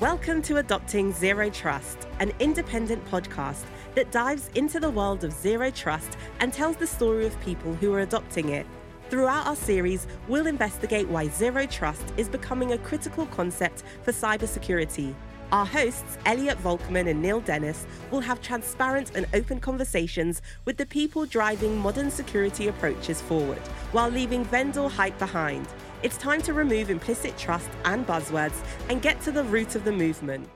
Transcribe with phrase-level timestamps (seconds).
[0.00, 3.64] Welcome to Adopting Zero Trust, an independent podcast
[3.96, 7.92] that dives into the world of zero trust and tells the story of people who
[7.92, 8.64] are adopting it.
[9.10, 15.16] Throughout our series, we'll investigate why zero trust is becoming a critical concept for cybersecurity.
[15.50, 20.86] Our hosts, Elliot Volkman and Neil Dennis, will have transparent and open conversations with the
[20.86, 23.58] people driving modern security approaches forward,
[23.90, 25.66] while leaving vendor hype behind.
[26.00, 28.54] It's time to remove implicit trust and buzzwords
[28.88, 30.48] and get to the root of the movement.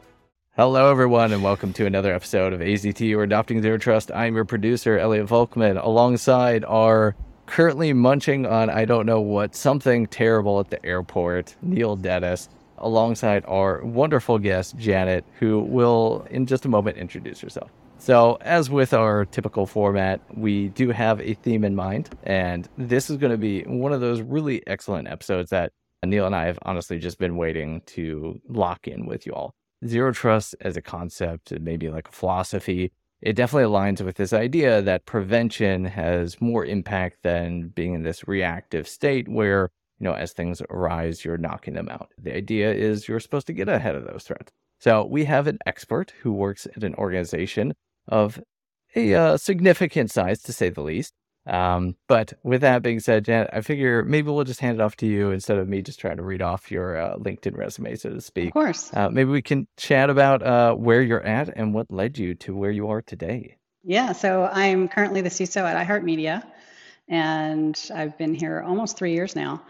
[0.54, 4.12] Hello, everyone, and welcome to another episode of AZT or Adopting Zero Trust.
[4.12, 7.16] I'm your producer, Elliot Volkman, alongside our
[7.46, 13.44] currently munching on I don't know what, something terrible at the airport, Neil Dennis alongside
[13.46, 17.70] our wonderful guest, Janet, who will in just a moment introduce herself.
[18.04, 23.08] So, as with our typical format, we do have a theme in mind, and this
[23.08, 25.70] is going to be one of those really excellent episodes that
[26.04, 29.54] Neil and I have honestly just been waiting to lock in with you all.
[29.86, 34.82] Zero trust as a concept, maybe like a philosophy, it definitely aligns with this idea
[34.82, 40.32] that prevention has more impact than being in this reactive state where you know, as
[40.32, 42.10] things arise, you're knocking them out.
[42.18, 44.50] The idea is you're supposed to get ahead of those threats.
[44.80, 47.74] So we have an expert who works at an organization
[48.12, 48.38] of
[48.94, 51.14] a uh, significant size, to say the least.
[51.46, 54.94] Um, but with that being said, Janet, I figure maybe we'll just hand it off
[54.96, 58.10] to you instead of me just trying to read off your uh, LinkedIn resume, so
[58.10, 58.48] to speak.
[58.48, 58.90] Of course.
[58.94, 62.54] Uh, maybe we can chat about uh, where you're at and what led you to
[62.54, 63.56] where you are today.
[63.82, 66.44] Yeah, so I'm currently the CISO at iHeartMedia,
[67.08, 69.62] and I've been here almost three years now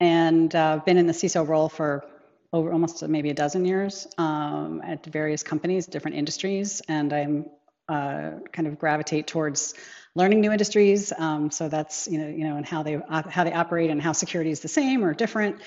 [0.00, 2.04] and uh, been in the CISO role for
[2.52, 7.46] over almost maybe a dozen years um, at various companies, different industries, and I'm
[7.88, 9.74] uh, kind of gravitate towards
[10.14, 11.12] learning new industries.
[11.16, 14.12] Um, so that's you know you know and how they how they operate and how
[14.12, 15.60] security is the same or different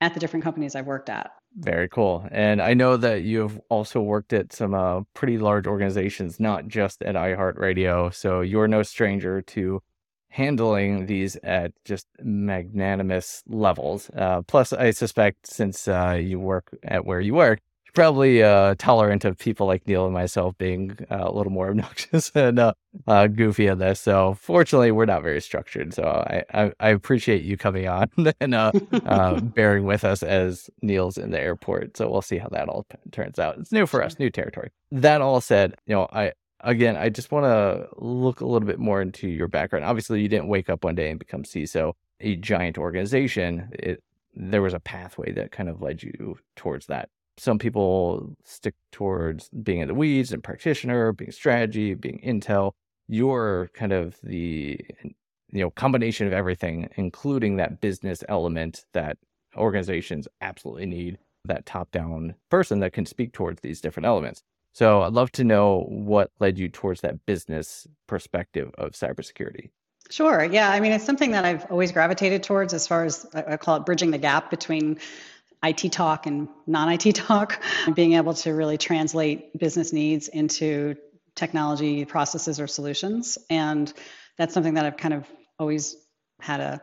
[0.00, 1.32] at the different companies I've worked at.
[1.56, 2.26] Very cool.
[2.30, 7.02] And I know that you've also worked at some uh, pretty large organizations, not just
[7.02, 8.14] at iHeartRadio.
[8.14, 9.82] So you're no stranger to
[10.28, 14.10] handling these at just magnanimous levels.
[14.14, 17.60] Uh, plus, I suspect since uh, you work at where you work,
[17.94, 22.30] probably uh, tolerant of people like Neil and myself being uh, a little more obnoxious
[22.34, 22.72] and uh,
[23.06, 24.00] uh, goofy on this.
[24.00, 25.94] So, fortunately, we're not very structured.
[25.94, 28.10] So, I, I, I appreciate you coming on
[28.40, 31.96] and bearing with us as Neil's in the airport.
[31.96, 33.58] So, we'll see how that all turns out.
[33.58, 34.70] It's new for us, new territory.
[34.90, 38.78] That all said, you know, I, again, I just want to look a little bit
[38.78, 39.84] more into your background.
[39.84, 43.70] Obviously, you didn't wake up one day and become CISO, a giant organization.
[43.72, 44.02] It,
[44.34, 47.08] there was a pathway that kind of led you towards that.
[47.38, 52.72] Some people stick towards being in the weeds and practitioner, being strategy, being intel.
[53.08, 54.78] You're kind of the
[55.50, 59.18] you know combination of everything, including that business element that
[59.56, 61.18] organizations absolutely need.
[61.44, 64.42] That top down person that can speak towards these different elements.
[64.72, 69.70] So I'd love to know what led you towards that business perspective of cybersecurity.
[70.10, 70.44] Sure.
[70.44, 70.70] Yeah.
[70.70, 73.86] I mean, it's something that I've always gravitated towards as far as I call it
[73.86, 74.98] bridging the gap between
[75.62, 77.62] IT talk and non IT talk,
[77.94, 80.96] being able to really translate business needs into
[81.34, 83.38] technology processes or solutions.
[83.48, 83.92] And
[84.36, 85.26] that's something that I've kind of
[85.58, 85.96] always
[86.40, 86.80] had a,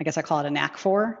[0.00, 1.18] I guess I call it a knack for.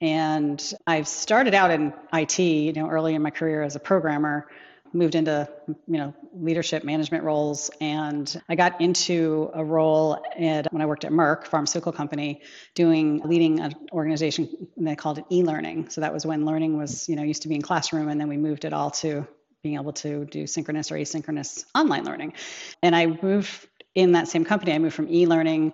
[0.00, 4.46] And I've started out in IT, you know, early in my career as a programmer
[4.92, 5.48] moved into
[5.86, 11.04] you know leadership management roles and i got into a role at, when i worked
[11.04, 12.40] at merck pharmaceutical company
[12.74, 15.88] doing leading an organization they called it e-learning.
[15.88, 18.28] So that was when learning was you know used to be in classroom and then
[18.28, 19.26] we moved it all to
[19.62, 22.34] being able to do synchronous or asynchronous online learning.
[22.82, 24.72] And i moved in that same company.
[24.72, 25.72] I moved from e-learning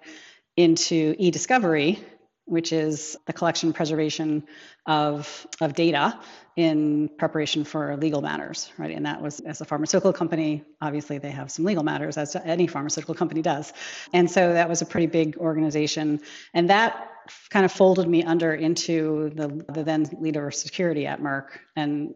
[0.57, 2.05] into e-discovery
[2.45, 4.43] which is the collection preservation
[4.87, 6.19] of, of data
[6.57, 8.95] in preparation for legal matters, right?
[8.95, 12.67] And that was as a pharmaceutical company, obviously they have some legal matters, as any
[12.67, 13.73] pharmaceutical company does.
[14.13, 16.21] And so that was a pretty big organization.
[16.53, 17.09] And that
[17.51, 21.59] kind of folded me under into the, the then leader of security at Merck.
[21.77, 22.15] And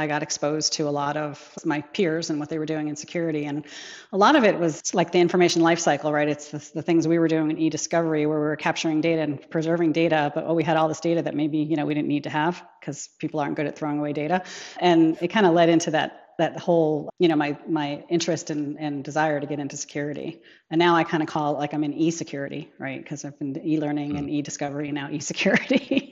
[0.00, 2.96] I got exposed to a lot of my peers and what they were doing in
[2.96, 3.44] security.
[3.44, 3.64] And
[4.12, 6.28] a lot of it was like the information lifecycle, right?
[6.28, 9.50] It's the, the, things we were doing in e-discovery where we were capturing data and
[9.50, 12.08] preserving data, but oh, we had all this data that maybe, you know, we didn't
[12.08, 14.42] need to have because people aren't good at throwing away data.
[14.78, 18.78] And it kind of led into that that whole, you know, my my interest and,
[18.80, 20.40] and desire to get into security.
[20.70, 23.00] And now I kind of call it like I'm in e-security, right?
[23.02, 24.18] Because I've been e-learning mm.
[24.18, 26.06] and e-discovery and now e-security.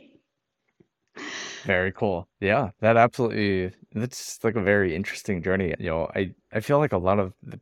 [1.64, 2.28] Very cool.
[2.40, 5.74] Yeah, that absolutely that's like a very interesting journey.
[5.78, 7.60] You know, I I feel like a lot of the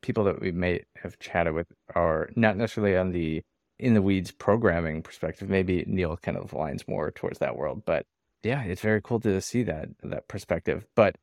[0.00, 3.42] people that we may have chatted with are not necessarily on the
[3.78, 5.48] in the weeds programming perspective.
[5.48, 8.06] Maybe Neil kind of aligns more towards that world, but
[8.42, 10.86] Yeah, it's very cool to see that that perspective.
[10.96, 11.16] But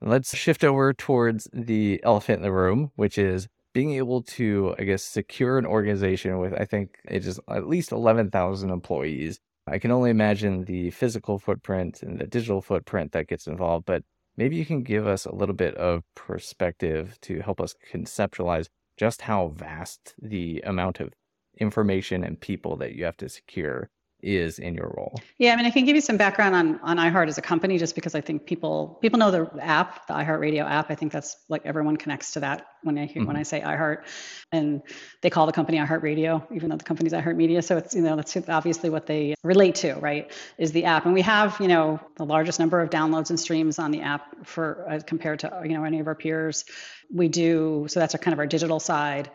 [0.00, 4.84] let's shift over towards the elephant in the room, which is being able to, I
[4.84, 9.40] guess, secure an organization with, I think it is at least 11,000 employees.
[9.66, 14.02] I can only imagine the physical footprint and the digital footprint that gets involved, but
[14.36, 19.22] maybe you can give us a little bit of perspective to help us conceptualize just
[19.22, 21.12] how vast the amount of
[21.58, 23.88] information and people that you have to secure
[24.24, 25.14] is in your role.
[25.38, 27.78] Yeah, I mean, I can give you some background on on iHeart as a company,
[27.78, 30.90] just because I think people people know the app, the iHeartRadio app.
[30.90, 33.28] I think that's like everyone connects to that when I hear, mm-hmm.
[33.28, 34.04] when I say iHeart,
[34.52, 34.82] and
[35.20, 37.62] they call the company iHeartRadio, even though the company's iHeartMedia.
[37.62, 40.30] So it's you know that's obviously what they relate to, right?
[40.58, 43.78] Is the app, and we have you know the largest number of downloads and streams
[43.78, 46.64] on the app for uh, compared to you know any of our peers.
[47.12, 49.30] We do so that's our kind of our digital side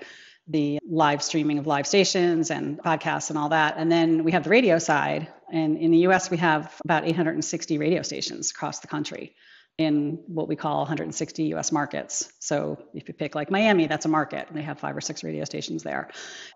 [0.50, 3.75] the live streaming of live stations and podcasts and all that.
[3.78, 5.28] And then we have the radio side.
[5.51, 9.36] And in the US, we have about 860 radio stations across the country
[9.80, 12.34] in what we call 160 US markets.
[12.40, 14.50] So if you pick like Miami, that's a market.
[14.51, 16.10] They have five or six radio stations there.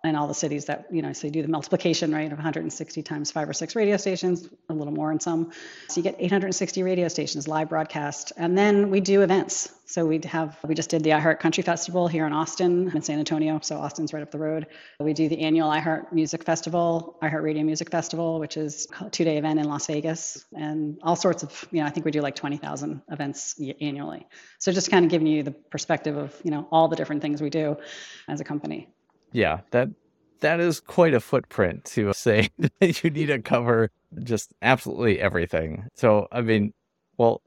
[0.03, 3.01] And all the cities that, you know, so you do the multiplication, right, of 160
[3.01, 5.53] times five or six radio stations, a little more in some.
[5.87, 8.33] So you get 860 radio stations, live broadcast.
[8.35, 9.71] And then we do events.
[9.85, 13.19] So we have we just did the iHeart Country Festival here in Austin, in San
[13.19, 13.59] Antonio.
[13.61, 14.67] So Austin's right up the road.
[14.99, 19.37] We do the annual iHeart Music Festival, iHeart Radio Music Festival, which is a two-day
[19.37, 22.35] event in Las Vegas, and all sorts of you know I think we do like
[22.35, 24.25] 20,000 events annually.
[24.57, 27.41] So just kind of giving you the perspective of you know all the different things
[27.41, 27.75] we do
[28.29, 28.87] as a company.
[29.33, 29.89] Yeah, that
[30.39, 32.49] that is quite a footprint to say
[32.79, 33.91] that you need to cover
[34.23, 35.87] just absolutely everything.
[35.95, 36.73] So I mean,
[37.17, 37.41] well,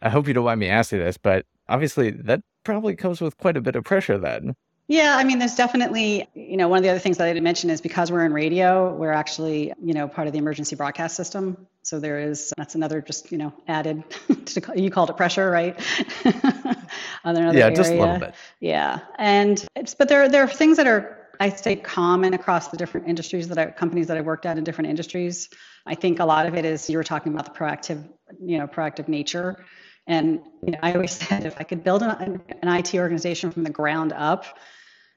[0.00, 3.56] I hope you don't mind me asking this, but obviously that probably comes with quite
[3.56, 4.54] a bit of pressure then.
[4.88, 7.42] Yeah, I mean, there's definitely, you know, one of the other things that I didn't
[7.42, 11.16] mention is because we're in radio, we're actually, you know, part of the emergency broadcast
[11.16, 11.66] system.
[11.82, 14.04] So there is, that's another just, you know, added,
[14.46, 15.76] to, you called it pressure, right?
[17.24, 17.76] another yeah, area.
[17.76, 18.34] just a little bit.
[18.60, 19.00] Yeah.
[19.18, 23.08] And it's, but there, there are things that are, I say common across the different
[23.08, 25.48] industries that I, companies that I worked at in different industries.
[25.84, 28.08] I think a lot of it is you were talking about the proactive,
[28.40, 29.64] you know, proactive nature
[30.06, 33.64] and you know, I always said if I could build an, an IT organization from
[33.64, 34.44] the ground up,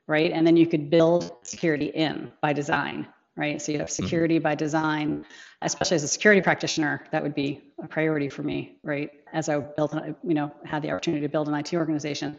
[0.07, 3.62] right, and then you could build security in by design, right?
[3.62, 4.03] So you have mm-hmm.
[4.03, 4.44] security mm-hmm.
[4.44, 5.25] by design,
[5.62, 9.12] especially as a security practitioner, that would be a priority for me, right?
[9.33, 9.94] As I built,
[10.24, 12.38] you know, had the opportunity to build an IT organization,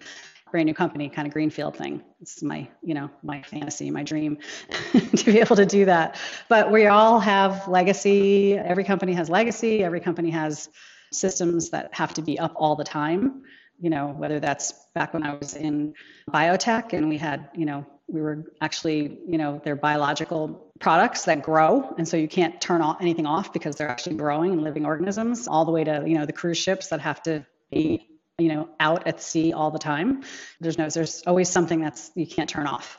[0.51, 2.03] brand new company, kind of greenfield thing.
[2.21, 4.39] It's my, you know, my fantasy, my dream
[4.93, 6.19] to be able to do that.
[6.49, 8.59] But we all have legacy.
[8.59, 9.85] Every company has legacy.
[9.85, 10.69] Every company has
[11.13, 13.43] systems that have to be up all the time
[13.81, 15.95] you know whether that's back when i was in
[16.31, 21.43] biotech and we had you know we were actually you know they're biological products that
[21.43, 21.95] grow.
[21.97, 25.47] And so you can't turn off anything off because they're actually growing and living organisms
[25.47, 28.09] all the way to you know the cruise ships that have to be
[28.39, 30.25] you know out at sea all the time.
[30.61, 32.99] There's no there's always something that's you can't turn off.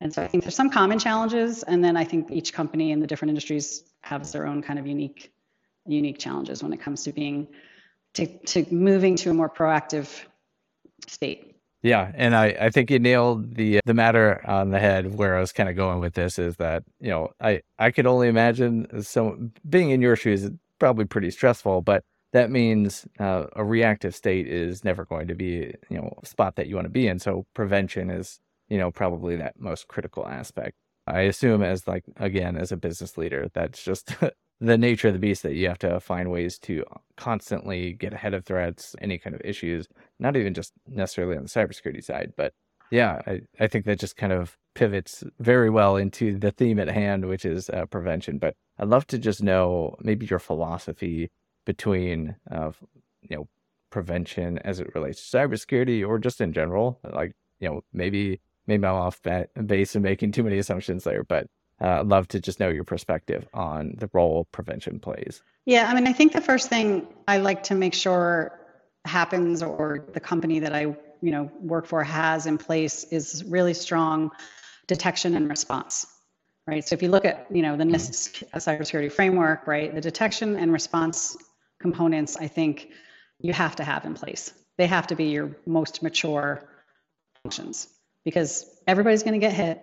[0.00, 1.62] And so i think there's some common challenges.
[1.62, 4.86] And then i think each company in the different industries has their own kind of
[4.86, 5.32] unique
[5.86, 7.48] unique challenges when it comes to being
[8.14, 10.24] to, to moving to a more proactive
[11.08, 11.52] state.
[11.82, 15.16] Yeah, and I, I think you nailed the the matter on the head.
[15.16, 18.06] Where I was kind of going with this is that you know I I could
[18.06, 23.46] only imagine so being in your shoes is probably pretty stressful, but that means uh,
[23.54, 26.86] a reactive state is never going to be you know a spot that you want
[26.86, 27.18] to be in.
[27.18, 30.76] So prevention is you know probably that most critical aspect.
[31.08, 34.14] I assume as like again as a business leader, that's just
[34.62, 36.84] the nature of the beast that you have to find ways to
[37.16, 39.88] constantly get ahead of threats, any kind of issues,
[40.20, 42.54] not even just necessarily on the cybersecurity side, but
[42.92, 46.88] yeah, I, I think that just kind of pivots very well into the theme at
[46.88, 48.38] hand, which is uh, prevention.
[48.38, 51.30] But I'd love to just know maybe your philosophy
[51.64, 52.72] between, uh,
[53.22, 53.48] you know,
[53.90, 57.00] prevention as it relates to cybersecurity or just in general.
[57.02, 59.20] Like, you know, maybe maybe I'm off
[59.66, 61.46] base and making too many assumptions there, but
[61.82, 65.42] I'd love to just know your perspective on the role prevention plays.
[65.66, 68.58] Yeah, I mean, I think the first thing I like to make sure
[69.04, 70.82] happens, or the company that I
[71.20, 74.30] you know work for has in place, is really strong
[74.86, 76.06] detection and response.
[76.66, 76.86] Right.
[76.86, 77.94] So if you look at you know the mm-hmm.
[77.94, 81.36] NIST uh, cybersecurity framework, right, the detection and response
[81.80, 82.90] components, I think
[83.40, 84.52] you have to have in place.
[84.78, 86.68] They have to be your most mature
[87.42, 87.88] functions
[88.24, 89.82] because everybody's going to get hit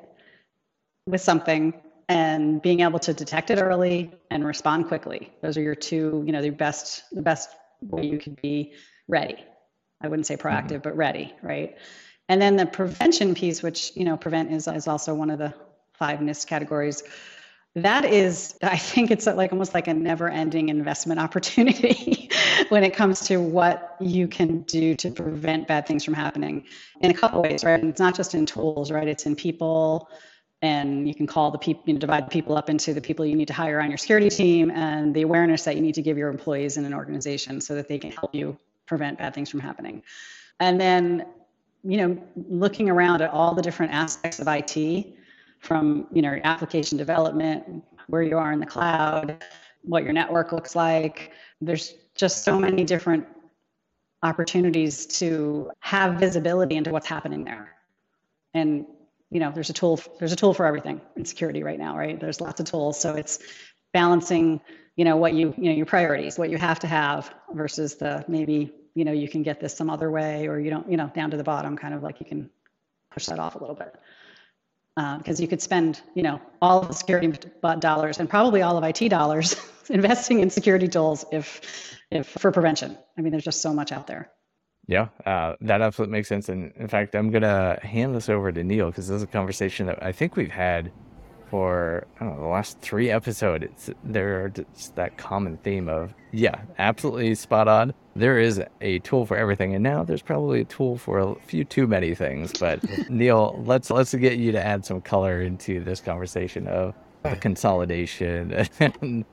[1.05, 1.73] with something
[2.09, 5.31] and being able to detect it early and respond quickly.
[5.41, 7.51] Those are your two, you know, the best the best
[7.81, 8.73] way you could be
[9.07, 9.37] ready.
[10.01, 10.79] I wouldn't say proactive, mm-hmm.
[10.79, 11.77] but ready, right?
[12.27, 15.53] And then the prevention piece, which you know, prevent is is also one of the
[15.93, 17.03] five NIST categories.
[17.75, 22.27] that is i think it's like almost like a never ending investment opportunity
[22.69, 26.65] when it comes to what you can do to prevent bad things from happening
[27.01, 30.09] in a couple ways right and it's not just in tools right it's in people
[30.61, 33.35] and you can call the people you know divide people up into the people you
[33.35, 36.17] need to hire on your security team and the awareness that you need to give
[36.17, 39.59] your employees in an organization so that they can help you prevent bad things from
[39.59, 40.03] happening
[40.59, 41.25] and then
[41.83, 45.15] you know looking around at all the different aspects of it
[45.59, 49.43] from you know application development, where you are in the cloud,
[49.83, 51.31] what your network looks like.
[51.61, 53.25] There's just so many different
[54.23, 57.75] opportunities to have visibility into what's happening there.
[58.53, 58.85] And
[59.31, 62.19] you know, there's a tool there's a tool for everything in security right now, right?
[62.19, 63.39] There's lots of tools, so it's
[63.93, 64.61] balancing,
[64.95, 68.25] you know, what you you know your priorities, what you have to have versus the
[68.27, 71.11] maybe you know you can get this some other way or you don't you know
[71.13, 72.49] down to the bottom kind of like you can
[73.11, 73.95] push that off a little bit
[75.17, 77.33] because uh, you could spend, you know, all of the security
[77.79, 79.55] dollars and probably all of IT dollars
[79.89, 82.97] investing in security tools if, if for prevention.
[83.17, 84.29] I mean, there's just so much out there.
[84.89, 86.49] Yeah, uh, that absolutely makes sense.
[86.49, 89.85] And in fact, I'm gonna hand this over to Neil because this is a conversation
[89.85, 90.91] that I think we've had
[91.51, 93.65] for know, the last three episodes.
[93.65, 94.51] It's there's
[94.95, 99.83] that common theme of yeah, absolutely spot on there is a tool for everything, and
[99.83, 102.51] now there's probably a tool for a few too many things.
[102.59, 107.35] But Neil, let's let's get you to add some color into this conversation of the
[107.35, 108.67] consolidation.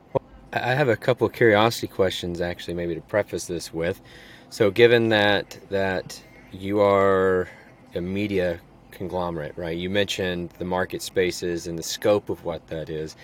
[0.52, 4.00] I have a couple of curiosity questions, actually, maybe to preface this with.
[4.48, 6.22] So, given that that
[6.52, 7.48] you are
[7.94, 8.60] a media
[8.96, 9.76] conglomerate, right?
[9.76, 13.16] You mentioned the market spaces and the scope of what that is.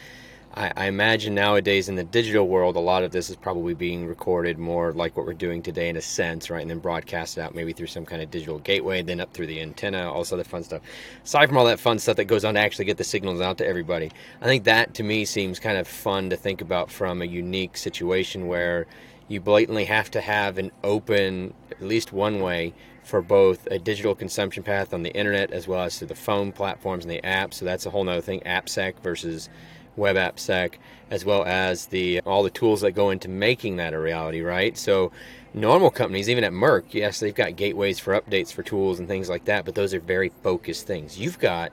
[0.54, 4.06] I, I, imagine nowadays in the digital world, a lot of this is probably being
[4.06, 6.60] recorded more like what we're doing today in a sense, right?
[6.60, 9.62] And then broadcasted out maybe through some kind of digital gateway, then up through the
[9.62, 10.82] antenna, all this other fun stuff.
[11.24, 13.56] Aside from all that fun stuff that goes on to actually get the signals out
[13.58, 14.10] to everybody,
[14.42, 17.78] I think that to me seems kind of fun to think about from a unique
[17.78, 18.86] situation where
[19.28, 24.14] you blatantly have to have an open, at least one way, for both a digital
[24.14, 27.54] consumption path on the internet as well as to the phone platforms and the apps.
[27.54, 29.48] So that's a whole nother thing, AppSec versus
[29.96, 30.74] web AppSec,
[31.10, 34.76] as well as the all the tools that go into making that a reality, right?
[34.76, 35.12] So
[35.52, 39.28] normal companies, even at Merck, yes, they've got gateways for updates for tools and things
[39.28, 41.18] like that, but those are very focused things.
[41.18, 41.72] You've got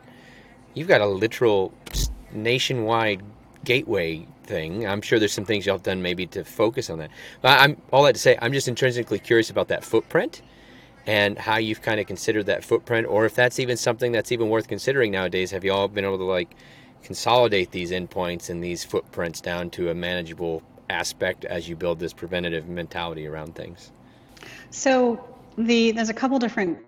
[0.73, 1.73] you've got a literal
[2.31, 3.21] nationwide
[3.69, 4.87] gateway thing.
[4.87, 7.11] I'm sure there's some things y'all have done maybe to focus on that.
[7.43, 10.41] But I'm all that to say, I'm just intrinsically curious about that footprint
[11.05, 14.49] and how you've kind of considered that footprint, or if that's even something that's even
[14.49, 15.51] worth considering nowadays.
[15.51, 16.55] Have you all been able to like
[17.03, 22.11] consolidate these endpoints and these footprints down to a manageable aspect as you build this
[22.11, 23.91] preventative mentality around things?
[24.71, 25.23] So
[25.59, 26.79] the there's a couple different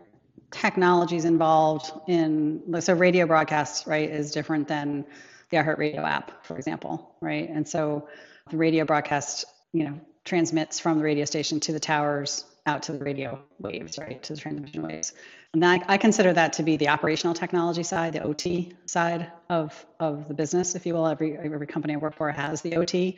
[0.49, 5.05] technologies involved in so radio broadcasts right is different than
[5.51, 7.49] the iHeartRadio app, for example, right?
[7.49, 8.07] And so
[8.49, 12.91] the radio broadcast, you know, transmits from the radio station to the towers out to
[12.91, 15.13] the radio waves, right, to the transmission waves.
[15.53, 19.85] And I, I consider that to be the operational technology side, the OT side of
[19.99, 21.07] of the business, if you will.
[21.07, 23.17] Every every company I work for has the OT,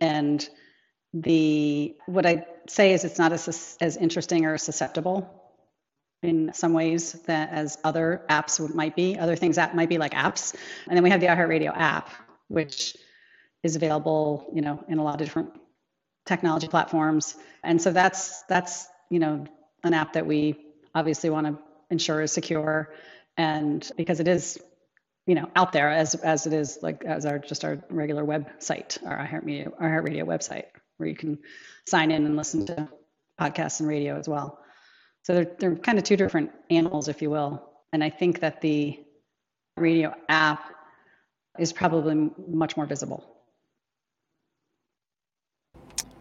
[0.00, 0.48] and
[1.12, 5.43] the what I say is it's not as as interesting or susceptible
[6.24, 9.18] in some ways that as other apps might be.
[9.18, 10.54] Other things that might be like apps,
[10.88, 12.08] and then we have the iHeartRadio app,
[12.48, 12.96] which
[13.62, 15.50] is available, you know, in a lot of different
[16.24, 17.36] technology platforms.
[17.62, 19.46] And so that's that's you know
[19.82, 20.56] an app that we
[20.94, 21.58] obviously want to
[21.90, 22.92] ensure is secure,
[23.36, 24.58] and because it is
[25.26, 28.98] you know out there as as it is like as our just our regular website,
[29.06, 30.66] our iHeartRadio our iHeartRadio website,
[30.96, 31.38] where you can
[31.86, 32.88] sign in and listen to
[33.38, 34.63] podcasts and radio as well.
[35.24, 37.70] So they're they're kind of two different animals, if you will.
[37.92, 39.00] And I think that the
[39.76, 40.62] radio app
[41.58, 43.33] is probably much more visible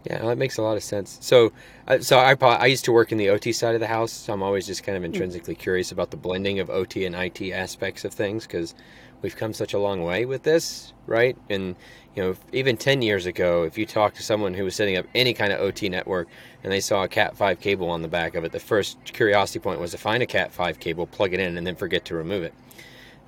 [0.05, 1.17] yeah, that makes a lot of sense.
[1.21, 1.53] So,
[1.87, 4.33] uh, so I I used to work in the OT side of the house, so
[4.33, 8.03] I'm always just kind of intrinsically curious about the blending of OT and IT aspects
[8.03, 8.75] of things because
[9.21, 11.37] we've come such a long way with this, right?
[11.49, 11.75] And
[12.15, 15.05] you know, even 10 years ago, if you talked to someone who was setting up
[15.15, 16.27] any kind of OT network
[16.63, 19.79] and they saw a Cat5 cable on the back of it, the first curiosity point
[19.79, 22.53] was to find a Cat5 cable, plug it in, and then forget to remove it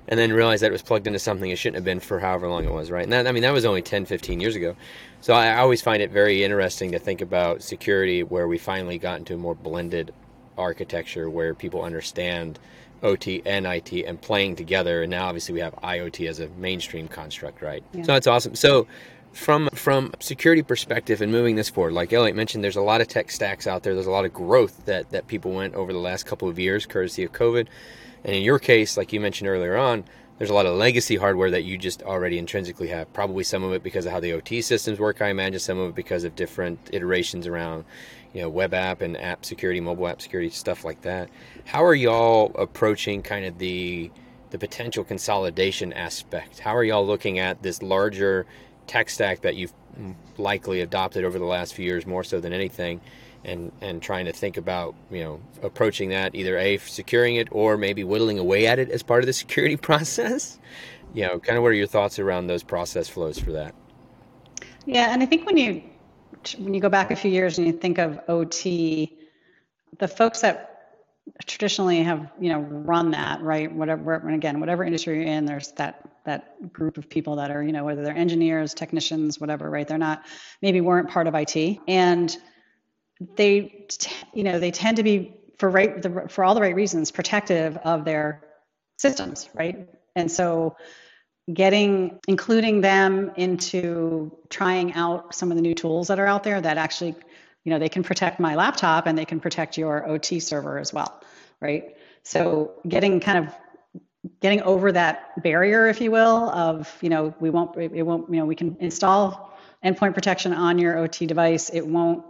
[0.08, 2.48] and then realized that it was plugged into something it shouldn't have been for however
[2.48, 3.02] long it was, right?
[3.02, 4.76] And that, I mean, that was only 10, 15 years ago.
[5.20, 9.18] So I, always find it very interesting to think about security where we finally got
[9.18, 10.12] into a more blended
[10.56, 12.58] architecture where people understand
[13.02, 15.02] OT and IT and playing together.
[15.02, 17.82] And now obviously we have IoT as a mainstream construct, right?
[17.92, 18.02] Yeah.
[18.02, 18.54] So that's awesome.
[18.54, 18.86] So
[19.32, 23.08] from from security perspective and moving this forward, like Elliot mentioned, there's a lot of
[23.08, 23.94] tech stacks out there.
[23.94, 26.86] There's a lot of growth that that people went over the last couple of years,
[26.86, 27.66] courtesy of COVID.
[28.26, 30.04] And in your case, like you mentioned earlier on,
[30.38, 33.10] there's a lot of legacy hardware that you just already intrinsically have.
[33.12, 35.22] Probably some of it because of how the OT systems work.
[35.22, 37.84] I imagine some of it because of different iterations around,
[38.34, 41.30] you know, web app and app security, mobile app security, stuff like that.
[41.64, 44.10] How are y'all approaching kind of the
[44.50, 46.58] the potential consolidation aspect?
[46.58, 48.44] How are y'all looking at this larger
[48.88, 49.72] tech stack that you've
[50.38, 53.00] likely adopted over the last few years more so than anything?
[53.46, 57.76] and and trying to think about you know approaching that either a securing it or
[57.76, 60.58] maybe whittling away at it as part of the security process
[61.14, 63.74] you know kind of what are your thoughts around those process flows for that
[64.84, 65.82] yeah and i think when you
[66.58, 68.62] when you go back a few years and you think of ot
[69.98, 70.75] the folks that
[71.44, 73.72] traditionally have you know run that right?
[73.72, 77.62] Whatever and again whatever industry you're in there's that that group of people that are
[77.62, 79.86] you know whether they're engineers technicians whatever right?
[79.86, 80.24] They're not
[80.62, 82.36] maybe weren't part of it and
[83.36, 83.86] they
[84.32, 87.76] you know they tend to be for right the, for all the right reasons protective
[87.78, 88.42] of their
[88.98, 89.88] systems right?
[90.14, 90.76] And so
[91.52, 96.60] getting including them into trying out some of the new tools that are out there
[96.60, 97.14] that actually
[97.66, 100.94] you know they can protect my laptop and they can protect your ot server as
[100.94, 101.20] well
[101.60, 101.96] right?
[102.22, 103.54] So getting kind of
[104.40, 108.38] getting over that barrier if you will of you know we won't it won't you
[108.38, 111.70] know we can install endpoint protection on your ot device.
[111.70, 112.24] It won't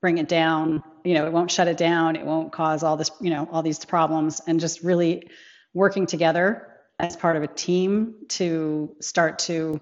[0.00, 2.16] bring it down you know it won't shut it down.
[2.16, 5.28] It won't cause all this you know all these problems and just really
[5.74, 6.68] working together
[6.98, 9.78] as part of a team to start to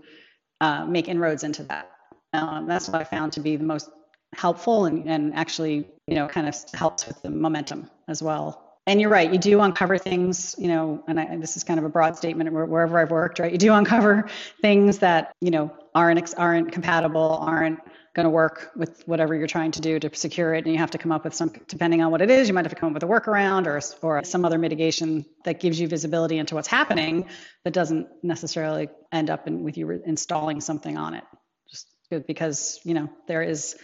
[0.60, 1.90] uh, make inroads into that.
[2.32, 3.88] Um, that's what i found to be the most
[4.36, 8.60] helpful and, and actually you know kind of helps with the momentum as well.
[8.86, 11.78] And you're right you do uncover things you know and, I, and this is kind
[11.78, 14.28] of a broad statement wherever i've worked right you do uncover
[14.60, 17.80] things that you know aren't aren't compatible aren't
[18.14, 20.90] going to work with whatever you're trying to do to secure it and you have
[20.90, 22.90] to come up with some depending on what it is you might have to come
[22.90, 26.68] up with a workaround or, or some other mitigation that gives you visibility into what's
[26.68, 27.26] happening
[27.64, 31.24] but doesn't necessarily end up in, with you installing something on it.
[31.70, 31.88] Just
[32.26, 33.76] because you know there is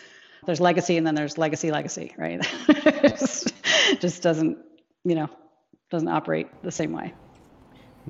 [0.47, 2.41] there's legacy and then there's legacy legacy right?
[3.03, 3.53] Just,
[4.01, 4.59] just doesn't
[5.05, 5.29] you know
[5.91, 7.13] doesn't operate the same way.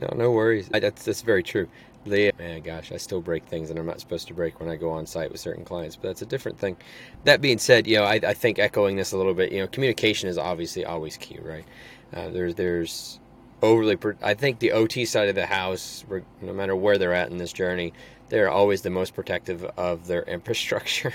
[0.00, 0.68] No no worries.
[0.72, 1.68] I, that's that's very true.
[2.04, 4.76] The man, gosh, I still break things that I'm not supposed to break when I
[4.76, 6.76] go on site with certain clients, but that's a different thing.
[7.24, 9.66] That being said, you know, I, I think echoing this a little bit, you know,
[9.66, 11.66] communication is obviously always key, right?
[12.14, 13.20] Uh, there's there's
[13.62, 16.04] overly, I think the OT side of the house,
[16.40, 17.92] no matter where they're at in this journey,
[18.28, 21.12] they're always the most protective of their infrastructure,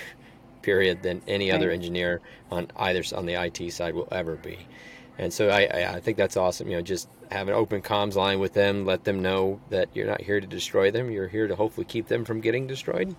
[0.65, 1.55] period, than any right.
[1.55, 2.19] other engineer
[2.51, 4.57] on either on the IT side will ever be.
[5.17, 6.67] And so I, I, I think that's awesome.
[6.67, 8.85] You know, just have an open comms line with them.
[8.85, 11.09] Let them know that you're not here to destroy them.
[11.09, 13.07] You're here to hopefully keep them from getting destroyed.
[13.07, 13.15] And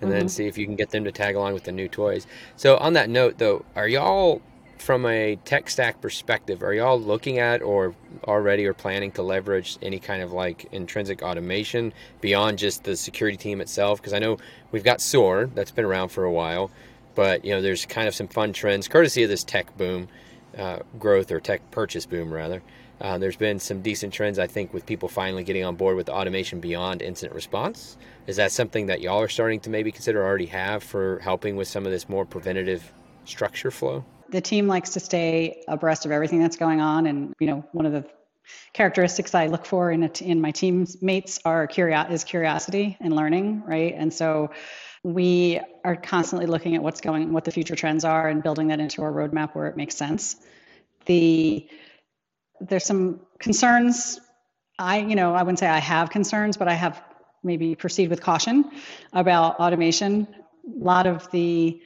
[0.00, 0.10] mm-hmm.
[0.10, 2.26] then see if you can get them to tag along with the new toys.
[2.56, 4.42] So on that note, though, are y'all
[4.78, 9.78] from a tech stack perspective, are y'all looking at or already or planning to leverage
[9.82, 14.00] any kind of like intrinsic automation beyond just the security team itself?
[14.00, 14.38] Because I know
[14.72, 16.70] we've got SOAR that's been around for a while,
[17.14, 20.08] but you know there's kind of some fun trends courtesy of this tech boom
[20.56, 22.62] uh, growth or tech purchase boom rather.
[23.00, 26.08] Uh, there's been some decent trends, I think, with people finally getting on board with
[26.08, 27.98] automation beyond incident response.
[28.26, 31.68] Is that something that y'all are starting to maybe consider already have for helping with
[31.68, 32.92] some of this more preventative
[33.26, 34.04] structure flow?
[34.30, 37.86] The team likes to stay abreast of everything that's going on, and you know, one
[37.86, 38.04] of the
[38.72, 43.62] characteristics I look for in t- in my teammates are curio- is curiosity and learning,
[43.66, 43.94] right?
[43.96, 44.50] And so
[45.02, 48.80] we are constantly looking at what's going, what the future trends are, and building that
[48.80, 50.36] into our roadmap where it makes sense.
[51.06, 51.68] The
[52.60, 54.20] there's some concerns.
[54.78, 57.02] I, you know, I wouldn't say I have concerns, but I have
[57.42, 58.70] maybe proceed with caution
[59.12, 60.26] about automation.
[60.66, 61.80] A lot of the,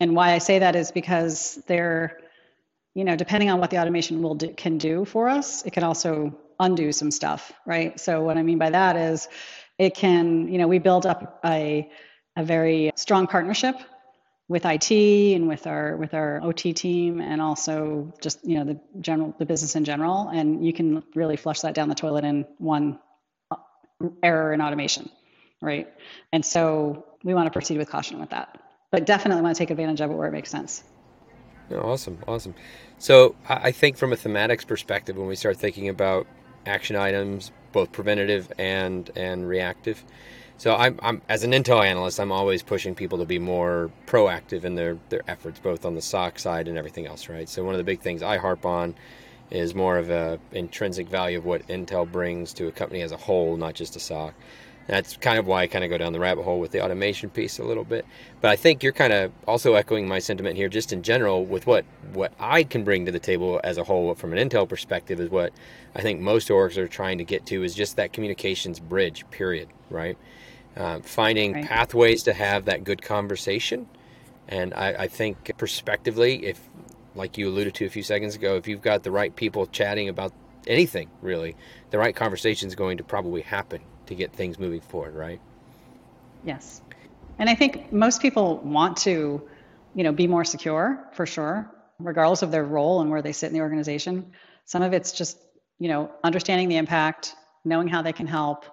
[0.00, 2.18] and why I say that is because they're,
[2.94, 5.84] you know, depending on what the automation will do, can do for us, it can
[5.84, 7.98] also undo some stuff, right?
[7.98, 9.28] So what I mean by that is,
[9.78, 11.90] it can, you know, we build up a
[12.38, 13.76] a very strong partnership
[14.48, 18.80] with IT and with our with our OT team and also just you know the
[19.00, 20.28] general the business in general.
[20.28, 22.98] And you can really flush that down the toilet in one
[23.50, 23.56] uh,
[24.22, 25.10] error in automation
[25.60, 25.88] right?
[26.32, 29.70] And so we want to proceed with caution with that but definitely want to take
[29.70, 30.84] advantage of it where it makes sense
[31.80, 32.54] awesome awesome
[32.98, 36.26] so I think from a thematics perspective when we start thinking about
[36.64, 40.04] action items both preventative and and reactive
[40.58, 44.64] so I'm, I'm, as an Intel analyst, I'm always pushing people to be more proactive
[44.64, 47.48] in their, their efforts, both on the SOC side and everything else, right?
[47.48, 48.94] So one of the big things I harp on
[49.50, 53.18] is more of a intrinsic value of what Intel brings to a company as a
[53.18, 54.34] whole, not just a SOC.
[54.86, 57.28] That's kind of why I kind of go down the rabbit hole with the automation
[57.28, 58.06] piece a little bit.
[58.40, 61.66] But I think you're kind of also echoing my sentiment here, just in general, with
[61.66, 65.20] what what I can bring to the table as a whole from an Intel perspective
[65.20, 65.52] is what
[65.94, 69.28] I think most orgs are trying to get to is just that communications bridge.
[69.30, 69.68] Period.
[69.90, 70.16] Right.
[70.76, 71.66] Uh, finding right.
[71.66, 73.88] pathways to have that good conversation,
[74.46, 76.60] and I, I think prospectively, if
[77.14, 80.08] like you alluded to a few seconds ago, if you've got the right people chatting
[80.10, 80.32] about
[80.66, 81.56] anything really,
[81.90, 85.40] the right conversation is going to probably happen to get things moving forward, right?
[86.44, 86.80] Yes.
[87.38, 89.42] And I think most people want to,
[89.94, 93.48] you know, be more secure for sure, regardless of their role and where they sit
[93.48, 94.32] in the organization.
[94.64, 95.38] Some of it's just,
[95.78, 98.64] you know, understanding the impact, knowing how they can help,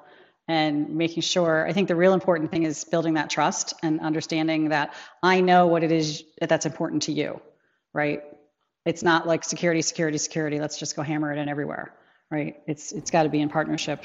[0.47, 1.65] and making sure.
[1.67, 5.67] I think the real important thing is building that trust and understanding that I know
[5.67, 7.41] what it is that's important to you,
[7.93, 8.23] right?
[8.85, 10.59] It's not like security, security, security.
[10.59, 11.93] Let's just go hammer it in everywhere,
[12.29, 12.57] right?
[12.67, 14.03] It's it's got to be in partnership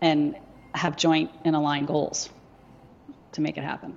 [0.00, 0.36] and
[0.74, 2.30] have joint and aligned goals
[3.32, 3.96] to make it happen.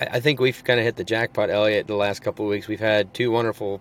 [0.00, 2.68] I think we've kind of hit the jackpot, Elliot, the last couple of weeks.
[2.68, 3.80] We've had two wonderful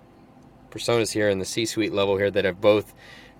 [0.72, 2.94] personas here in the C-suite level here that have both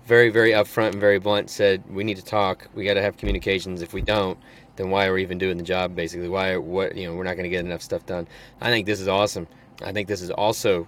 [0.06, 2.68] very, very upfront and very blunt said, we need to talk.
[2.74, 3.82] We got to have communications.
[3.82, 4.38] If we don't,
[4.76, 5.96] then why are we even doing the job?
[5.96, 6.56] Basically, why?
[6.56, 6.96] What?
[6.96, 8.28] You know, we're not going to get enough stuff done.
[8.60, 9.48] I think this is awesome.
[9.82, 10.86] I think this is also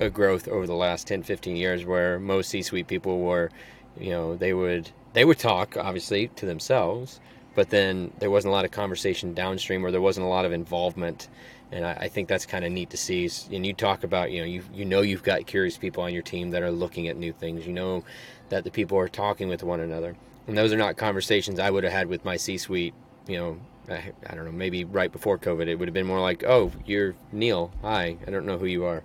[0.00, 3.50] a growth over the last 10, 15 years where most C-suite people were,
[3.98, 7.20] you know, they would they would talk obviously to themselves,
[7.54, 10.52] but then there wasn't a lot of conversation downstream or there wasn't a lot of
[10.52, 11.28] involvement.
[11.70, 13.30] And I, I think that's kind of neat to see.
[13.50, 16.22] And you talk about, you know, you you know you've got curious people on your
[16.22, 17.66] team that are looking at new things.
[17.66, 18.04] You know
[18.48, 21.84] that the people are talking with one another, and those are not conversations I would
[21.84, 22.94] have had with my C-suite.
[23.26, 26.20] You know, I, I don't know, maybe right before COVID, it would have been more
[26.20, 27.72] like, "Oh, you're Neil.
[27.82, 29.02] Hi, I don't know who you are."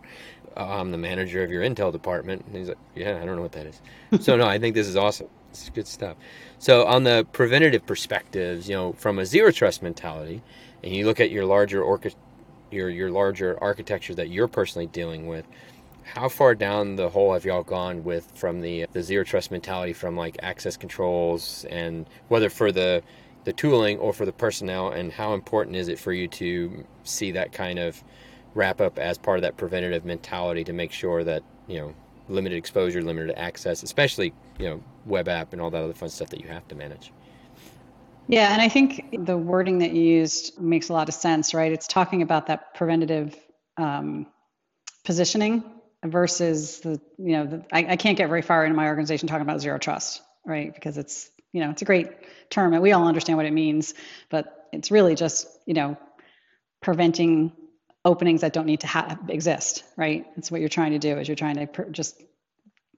[0.58, 2.46] Uh, I'm the manager of your Intel department.
[2.48, 3.82] And he's like, yeah, I don't know what that is.
[4.26, 5.28] so no, I think this is awesome.
[5.52, 6.18] It's good stuff.
[6.60, 10.42] So on the preventative perspectives, you know, from a zero trust mentality,
[10.84, 12.12] and you look at your larger orca-
[12.72, 15.46] your your larger architecture that you're personally dealing with,
[16.04, 19.94] how far down the hole have y'all gone with from the the zero trust mentality
[19.94, 23.02] from like access controls and whether for the
[23.44, 27.32] the tooling or for the personnel and how important is it for you to see
[27.32, 28.04] that kind of
[28.58, 31.94] wrap up as part of that preventative mentality to make sure that you know
[32.28, 36.30] limited exposure, limited access, especially you know web app and all that other fun stuff
[36.30, 37.14] that you have to manage.
[38.28, 41.72] Yeah, and I think the wording that you used makes a lot of sense, right?
[41.72, 43.38] It's talking about that preventative
[43.78, 44.28] um,
[45.06, 45.64] positioning
[46.04, 49.44] versus the you know the, I, I can't get very far into my organization talking
[49.44, 50.74] about zero trust, right?
[50.74, 52.10] Because it's you know it's a great
[52.50, 53.94] term and we all understand what it means,
[54.30, 55.96] but it's really just you know
[56.82, 57.52] preventing
[58.08, 60.26] openings that don't need to ha- exist, right?
[60.36, 62.20] That's what you're trying to do is you're trying to pr- just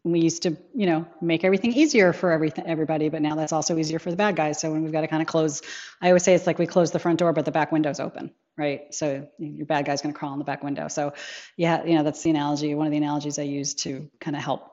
[0.04, 3.78] we used to, you know, make everything easier for everything everybody, but now that's also
[3.78, 4.60] easier for the bad guys.
[4.60, 5.62] So when we've got to kind of close,
[6.02, 8.32] I always say it's like we close the front door, but the back window's open,
[8.58, 8.94] right?
[8.94, 10.88] So your bad guy's going to crawl in the back window.
[10.88, 11.14] So
[11.58, 12.74] yeah, you know, that's the analogy.
[12.76, 14.72] One of the analogies I use to kind of help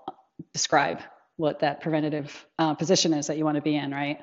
[0.52, 1.00] describe
[1.36, 4.20] what that preventative uh, position is that you want to be in, right?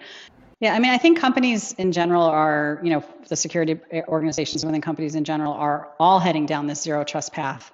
[0.63, 4.80] Yeah, I mean, I think companies in general are, you know, the security organizations within
[4.80, 7.69] companies in general are all heading down this zero trust path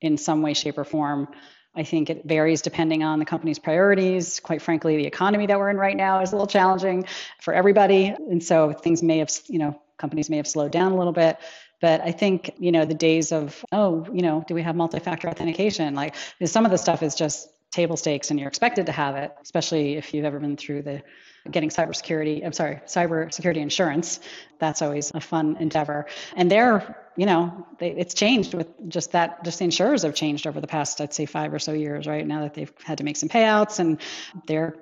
[0.00, 1.28] in some way, shape, or form.
[1.74, 4.40] I think it varies depending on the company's priorities.
[4.40, 7.04] Quite frankly, the economy that we're in right now is a little challenging
[7.42, 8.06] for everybody.
[8.06, 11.36] And so things may have, you know, companies may have slowed down a little bit.
[11.82, 14.98] But I think, you know, the days of, oh, you know, do we have multi
[14.98, 15.94] factor authentication?
[15.94, 16.14] Like
[16.46, 19.96] some of the stuff is just table stakes and you're expected to have it, especially
[19.96, 21.02] if you've ever been through the
[21.50, 24.20] getting cybersecurity, I'm sorry, cybersecurity insurance.
[24.58, 26.06] That's always a fun endeavor.
[26.36, 30.46] And they're, you know, they, it's changed with just that, just the insurers have changed
[30.46, 32.26] over the past, I'd say, five or so years, right?
[32.26, 34.00] Now that they've had to make some payouts and
[34.46, 34.76] they're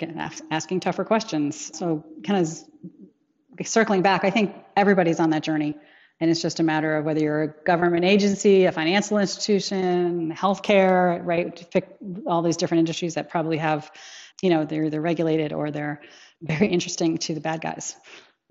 [0.51, 1.77] asking tougher questions.
[1.77, 5.77] So, kind of circling back, I think everybody's on that journey.
[6.21, 11.25] And it's just a matter of whether you're a government agency, a financial institution, healthcare,
[11.25, 11.65] right?
[12.27, 13.91] All these different industries that probably have,
[14.43, 16.01] you know, they're they're regulated or they're
[16.43, 17.95] very interesting to the bad guys.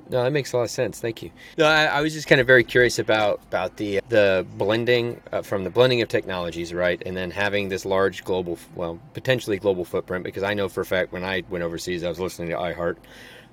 [0.10, 1.02] No, that makes a lot of sense.
[1.02, 1.32] Thank you.
[1.58, 5.42] No, I, I was just kind of very curious about about the the blending uh,
[5.42, 9.84] from the blending of technologies, right, and then having this large global, well, potentially global
[9.84, 10.24] footprint.
[10.24, 12.98] Because I know for a fact when I went overseas, I was listening to iHeart,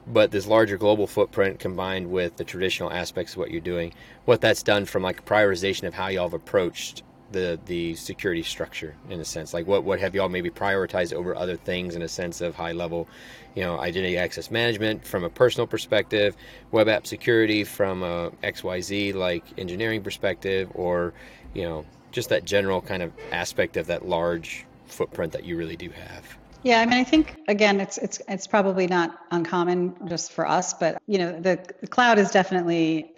[0.06, 3.92] but this larger global footprint combined with the traditional aspects of what you're doing,
[4.24, 8.94] what that's done from like prioritization of how y'all have approached the the security structure
[9.08, 9.54] in a sense.
[9.54, 12.72] Like what what have y'all maybe prioritized over other things in a sense of high
[12.72, 13.08] level
[13.54, 16.36] you know identity access management from a personal perspective
[16.72, 21.12] web app security from a xyz like engineering perspective or
[21.54, 25.76] you know just that general kind of aspect of that large footprint that you really
[25.76, 30.32] do have Yeah, I mean, I think again, it's it's it's probably not uncommon just
[30.32, 33.12] for us, but you know, the, the cloud has definitely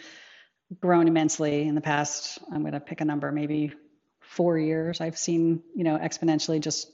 [0.80, 2.40] grown immensely in the past.
[2.52, 3.72] I'm going to pick a number, maybe
[4.18, 5.00] four years.
[5.00, 6.90] I've seen you know exponentially just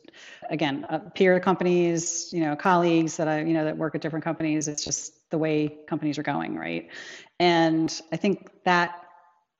[0.51, 4.25] again uh, peer companies, you know, colleagues that I you know that work at different
[4.27, 4.69] companies.
[4.69, 6.91] It's just the way companies are going, right?
[7.41, 9.01] And I think that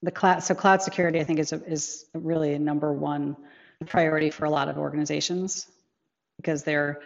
[0.03, 3.35] the cloud so cloud security I think is a, is really a number one
[3.87, 5.72] priority for a lot of organizations
[6.37, 7.01] because they're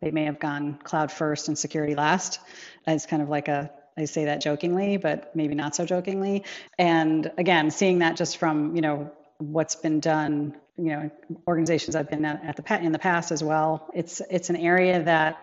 [0.00, 2.40] they may have gone cloud first and security last.
[2.86, 6.44] It's kind of like a I say that jokingly, but maybe not so jokingly.
[6.78, 11.10] And again, seeing that just from you know what's been done, you know,
[11.46, 13.90] organizations I've been at, at the in the past as well.
[13.94, 15.42] It's it's an area that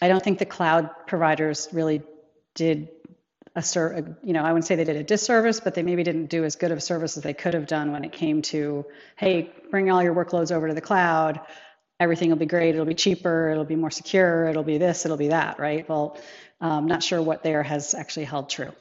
[0.00, 2.02] I don't think the cloud providers really
[2.54, 2.88] did
[3.54, 6.26] a, ser- you know, I wouldn't say they did a disservice, but they maybe didn't
[6.26, 8.84] do as good of service as they could have done when it came to,
[9.16, 11.40] hey, bring all your workloads over to the cloud
[11.98, 15.16] everything will be great, it'll be cheaper, it'll be more secure, it'll be this, it'll
[15.16, 15.88] be that, right?
[15.88, 16.18] Well,
[16.60, 18.72] I'm um, not sure what there has actually held true.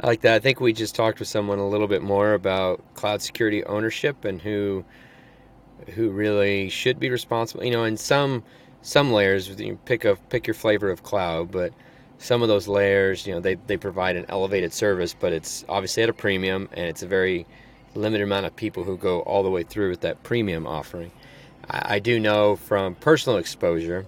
[0.00, 0.34] I like that.
[0.34, 4.24] I think we just talked with someone a little bit more about cloud security ownership
[4.24, 4.84] and who
[5.94, 7.64] who really should be responsible.
[7.64, 8.44] You know, in some
[8.80, 11.72] some layers, you pick a pick your flavor of cloud, but
[12.18, 16.02] some of those layers, you know, they, they provide an elevated service, but it's obviously
[16.02, 17.46] at a premium, and it's a very
[17.94, 21.10] limited amount of people who go all the way through with that premium offering.
[21.68, 24.06] I do know from personal exposure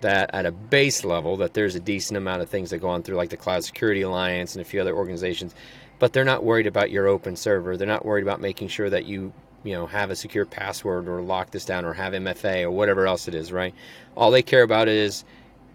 [0.00, 3.02] that at a base level that there's a decent amount of things that go on
[3.02, 5.54] through like the Cloud Security Alliance and a few other organizations,
[5.98, 7.76] but they're not worried about your open server.
[7.76, 11.22] They're not worried about making sure that you you know have a secure password or
[11.22, 13.74] lock this down or have MFA or whatever else it is, right?
[14.16, 15.24] All they care about is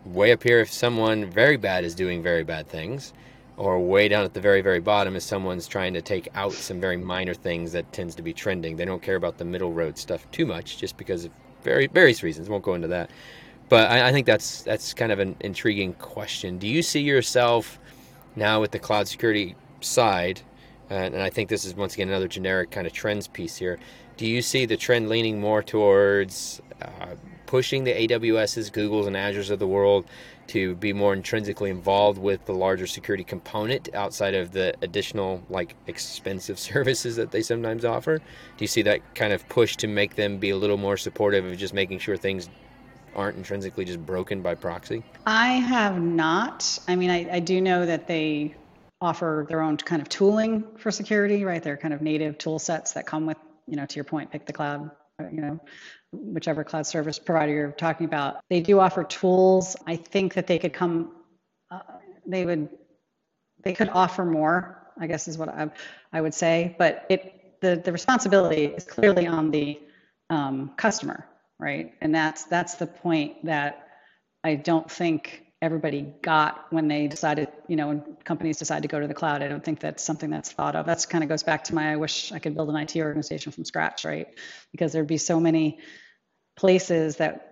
[0.05, 3.13] way up here if someone very bad is doing very bad things
[3.59, 6.79] or way down at the very very bottom is someone's trying to take out some
[6.79, 8.75] very minor things that tends to be trending.
[8.75, 12.23] They don't care about the middle road stuff too much just because of very various
[12.23, 12.49] reasons.
[12.49, 13.11] Won't go into that.
[13.67, 16.57] But I, I think that's that's kind of an intriguing question.
[16.57, 17.77] Do you see yourself
[18.35, 20.41] now with the cloud security side
[20.89, 23.79] and, and i think this is once again another generic kind of trends piece here.
[24.17, 29.49] Do you see the trend leaning more towards uh, pushing the AWS's, Google's, and Azures
[29.49, 30.05] of the world
[30.49, 35.75] to be more intrinsically involved with the larger security component outside of the additional like
[35.87, 38.17] expensive services that they sometimes offer?
[38.17, 38.23] Do
[38.59, 41.57] you see that kind of push to make them be a little more supportive of
[41.57, 42.49] just making sure things
[43.15, 45.03] aren't intrinsically just broken by proxy?
[45.25, 46.79] I have not.
[46.87, 48.55] I mean, I, I do know that they
[49.01, 51.63] offer their own kind of tooling for security, right?
[51.63, 54.45] They're kind of native tool sets that come with, you know, to your point, pick
[54.45, 54.91] the cloud,
[55.31, 55.59] you know,
[56.11, 58.41] whichever cloud service provider you're talking about.
[58.49, 59.75] They do offer tools.
[59.85, 61.11] I think that they could come,
[61.71, 61.79] uh,
[62.25, 62.69] they would,
[63.63, 64.75] they could offer more.
[64.99, 65.69] I guess is what I,
[66.11, 66.75] I would say.
[66.77, 69.79] But it, the the responsibility is clearly on the
[70.29, 71.25] um, customer,
[71.57, 71.93] right?
[72.01, 73.87] And that's that's the point that
[74.43, 78.99] I don't think everybody got when they decided, you know, when companies decide to go
[78.99, 79.43] to the cloud.
[79.43, 80.85] I don't think that's something that's thought of.
[80.85, 83.51] That's kind of goes back to my I wish I could build an IT organization
[83.51, 84.27] from scratch, right?
[84.71, 85.79] Because there'd be so many
[86.55, 87.45] places that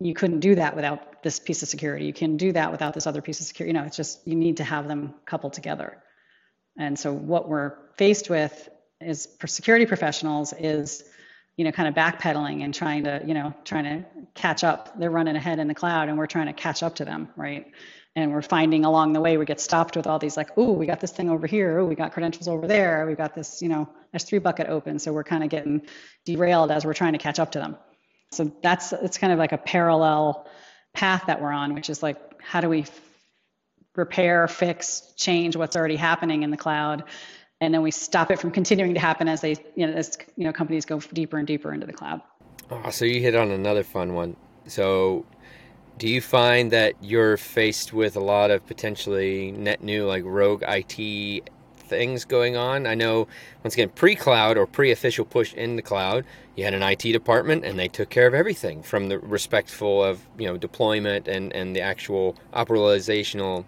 [0.00, 2.04] you couldn't do that without this piece of security.
[2.06, 3.74] You can do that without this other piece of security.
[3.74, 6.02] You know, it's just you need to have them coupled together.
[6.78, 8.68] And so what we're faced with
[9.00, 11.04] is for security professionals is
[11.58, 14.96] you know, kind of backpedaling and trying to, you know, trying to catch up.
[14.96, 17.66] They're running ahead in the cloud and we're trying to catch up to them, right?
[18.14, 20.86] And we're finding along the way we get stopped with all these like, oh, we
[20.86, 23.68] got this thing over here, oh, we got credentials over there, we got this, you
[23.68, 25.00] know, S3 bucket open.
[25.00, 25.82] So we're kind of getting
[26.24, 27.76] derailed as we're trying to catch up to them.
[28.30, 30.48] So that's it's kind of like a parallel
[30.94, 32.84] path that we're on, which is like, how do we
[33.96, 37.02] repair, fix, change what's already happening in the cloud
[37.60, 40.44] and then we stop it from continuing to happen as they you know as you
[40.44, 42.20] know companies go deeper and deeper into the cloud.
[42.70, 44.36] Oh, so you hit on another fun one.
[44.66, 45.24] So
[45.96, 50.62] do you find that you're faced with a lot of potentially net new like rogue
[50.62, 51.42] it
[51.76, 52.86] things going on?
[52.86, 53.26] I know
[53.64, 56.24] once again pre-cloud or pre-official push in the cloud
[56.58, 60.26] you had an it department and they took care of everything from the respectful of
[60.36, 63.64] you know deployment and and the actual operationalizational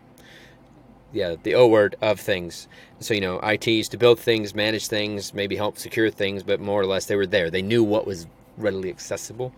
[1.13, 2.69] yeah, the O word of things.
[3.01, 6.61] So, you know, IT used to build things, manage things, maybe help secure things, but
[6.61, 7.51] more or less they were there.
[7.51, 9.53] They knew what was readily accessible.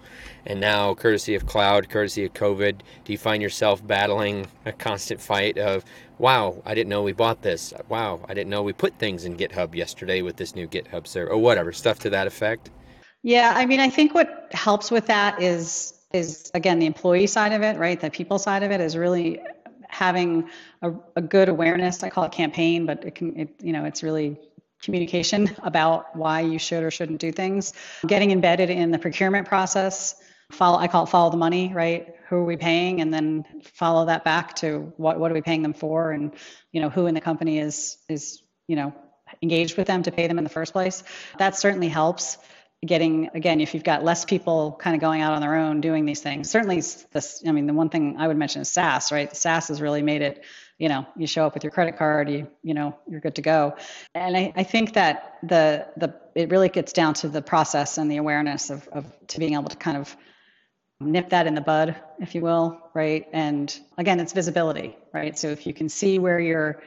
[0.47, 5.21] And now, courtesy of cloud, courtesy of COVID, do you find yourself battling a constant
[5.21, 5.85] fight of,
[6.19, 7.73] wow, I didn't know we bought this.
[7.88, 11.33] Wow, I didn't know we put things in GitHub yesterday with this new GitHub server,
[11.33, 12.71] or whatever, stuff to that effect?
[13.23, 17.53] Yeah, I mean, I think what helps with that is is again the employee side
[17.53, 17.99] of it, right?
[17.99, 19.41] The people side of it is really
[19.92, 20.48] having
[20.81, 22.02] a, a good awareness.
[22.02, 24.38] I call it campaign, but it can, it, you know, it's really
[24.83, 27.74] communication about why you should or shouldn't do things.
[28.07, 30.16] Getting embedded in the procurement process
[30.50, 34.05] follow i call it follow the money right who are we paying and then follow
[34.05, 36.33] that back to what, what are we paying them for and
[36.72, 38.94] you know who in the company is is you know
[39.40, 41.02] engaged with them to pay them in the first place
[41.38, 42.37] that certainly helps
[42.85, 46.05] getting again if you've got less people kind of going out on their own doing
[46.05, 46.77] these things certainly
[47.12, 50.03] this i mean the one thing i would mention is saas right saas has really
[50.03, 50.45] made it
[50.79, 53.42] you know you show up with your credit card you you know you're good to
[53.42, 53.77] go
[54.14, 58.11] and i, I think that the the it really gets down to the process and
[58.11, 60.16] the awareness of, of to being able to kind of
[61.03, 63.27] nip that in the bud, if you will, right?
[63.33, 65.37] And again, it's visibility, right?
[65.37, 66.83] So if you can see where your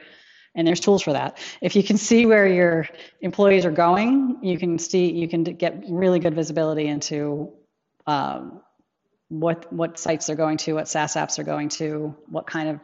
[0.56, 1.38] and there's tools for that.
[1.60, 2.88] If you can see where your
[3.20, 7.52] employees are going, you can see you can get really good visibility into
[8.06, 8.60] um,
[9.28, 12.80] what what sites they're going to, what SaaS apps they're going to, what kind of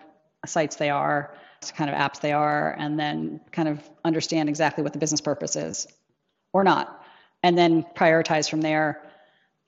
[0.46, 4.85] sites they are, what kind of apps they are, and then kind of understand exactly
[4.85, 5.87] what the business purpose is,
[6.52, 7.04] or not,
[7.42, 9.02] and then prioritize from there.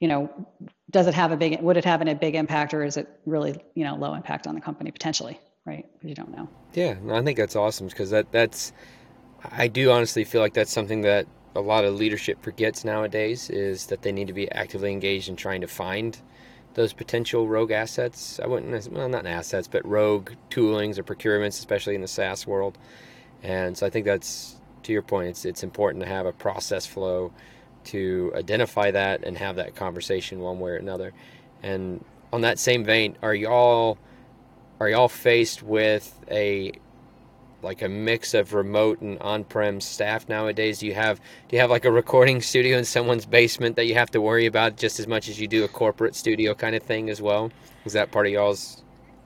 [0.01, 0.49] You know,
[0.91, 3.59] does it have a big, would it have a big impact or is it really,
[3.75, 5.87] you know, low impact on the company potentially, right?
[5.93, 6.49] Because you don't know.
[6.75, 8.73] Yeah, I think that's awesome because that that's,
[9.51, 13.87] I do honestly feel like that's something that a lot of leadership forgets nowadays is
[13.87, 16.19] that they need to be actively engaged in trying to find
[16.75, 18.41] those potential rogue assets.
[18.43, 22.77] I wouldn't, well, not assets, but rogue toolings or procurements, especially in the SaaS world.
[23.43, 26.85] And so I think that's, to your point, it's, it's important to have a process
[26.85, 27.33] flow
[27.85, 31.13] to identify that and have that conversation one way or another.
[31.63, 33.99] And on that same vein, are y'all
[34.81, 36.73] are y'all faced with a
[37.63, 40.81] like a mix of remote and on-prem staff nowadays?
[40.81, 43.95] Do you have do you have like a recording studio in someone's basement that you
[43.95, 46.83] have to worry about just as much as you do a corporate studio kind of
[46.83, 47.51] thing as well?
[47.85, 48.83] Is that part of y'all's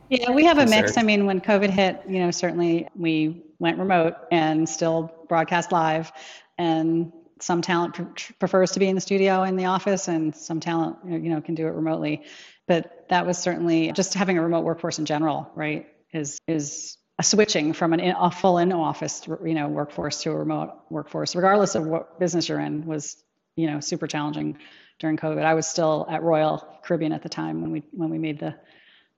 [0.08, 0.78] yeah, we have concern?
[0.78, 0.96] a mix.
[0.96, 6.10] I mean, when COVID hit, you know, certainly we went remote and still broadcast live.
[6.56, 10.60] And some talent pr- prefers to be in the studio in the office and some
[10.60, 12.22] talent you know can do it remotely
[12.68, 17.24] but that was certainly just having a remote workforce in general right is is a
[17.24, 21.34] switching from an in, a full in office you know workforce to a remote workforce
[21.34, 23.20] regardless of what business you're in was
[23.56, 24.58] you know super challenging
[25.00, 25.44] during covid.
[25.44, 28.54] I was still at royal caribbean at the time when we when we made the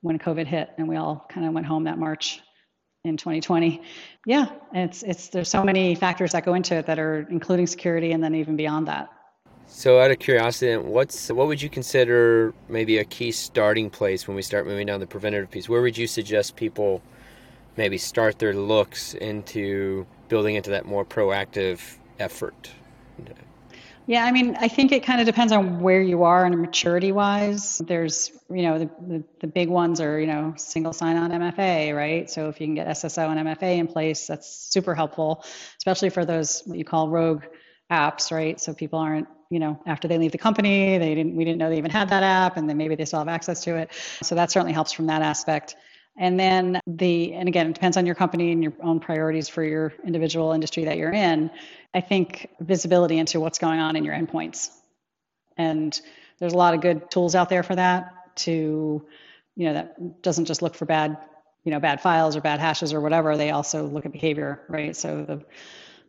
[0.01, 2.41] when covid hit and we all kind of went home that march
[3.05, 3.83] in 2020
[4.27, 8.13] yeah it's it's there's so many factors that go into it that are including security
[8.13, 9.09] and then even beyond that
[9.71, 14.35] so out of curiosity what's what would you consider maybe a key starting place when
[14.35, 17.01] we start moving down the preventative piece where would you suggest people
[17.77, 22.71] maybe start their looks into building into that more proactive effort
[24.07, 27.13] yeah, I mean, I think it kind of depends on where you are and maturity
[27.13, 27.79] wise.
[27.79, 31.95] There's, you know, the, the, the, big ones are, you know, single sign on MFA,
[31.95, 32.29] right?
[32.29, 35.45] So if you can get SSO and MFA in place, that's super helpful,
[35.77, 37.45] especially for those what you call rogue
[37.91, 38.61] apps, right?
[38.61, 41.71] So people aren't, you know, after they leave the company, they didn't, we didn't know
[41.71, 43.91] they even had that app and then maybe they still have access to it.
[44.23, 45.77] So that certainly helps from that aspect.
[46.17, 49.65] And then the, and again, it depends on your company and your own priorities for
[49.65, 51.51] your individual industry that you're in.
[51.95, 54.71] I think visibility into what's going on in your endpoints.
[55.57, 55.99] And
[56.39, 59.05] there's a lot of good tools out there for that to,
[59.57, 61.17] you know, that doesn't just look for bad,
[61.65, 63.37] you know, bad files or bad hashes or whatever.
[63.37, 64.97] They also look at behavior, right?
[64.97, 65.45] So the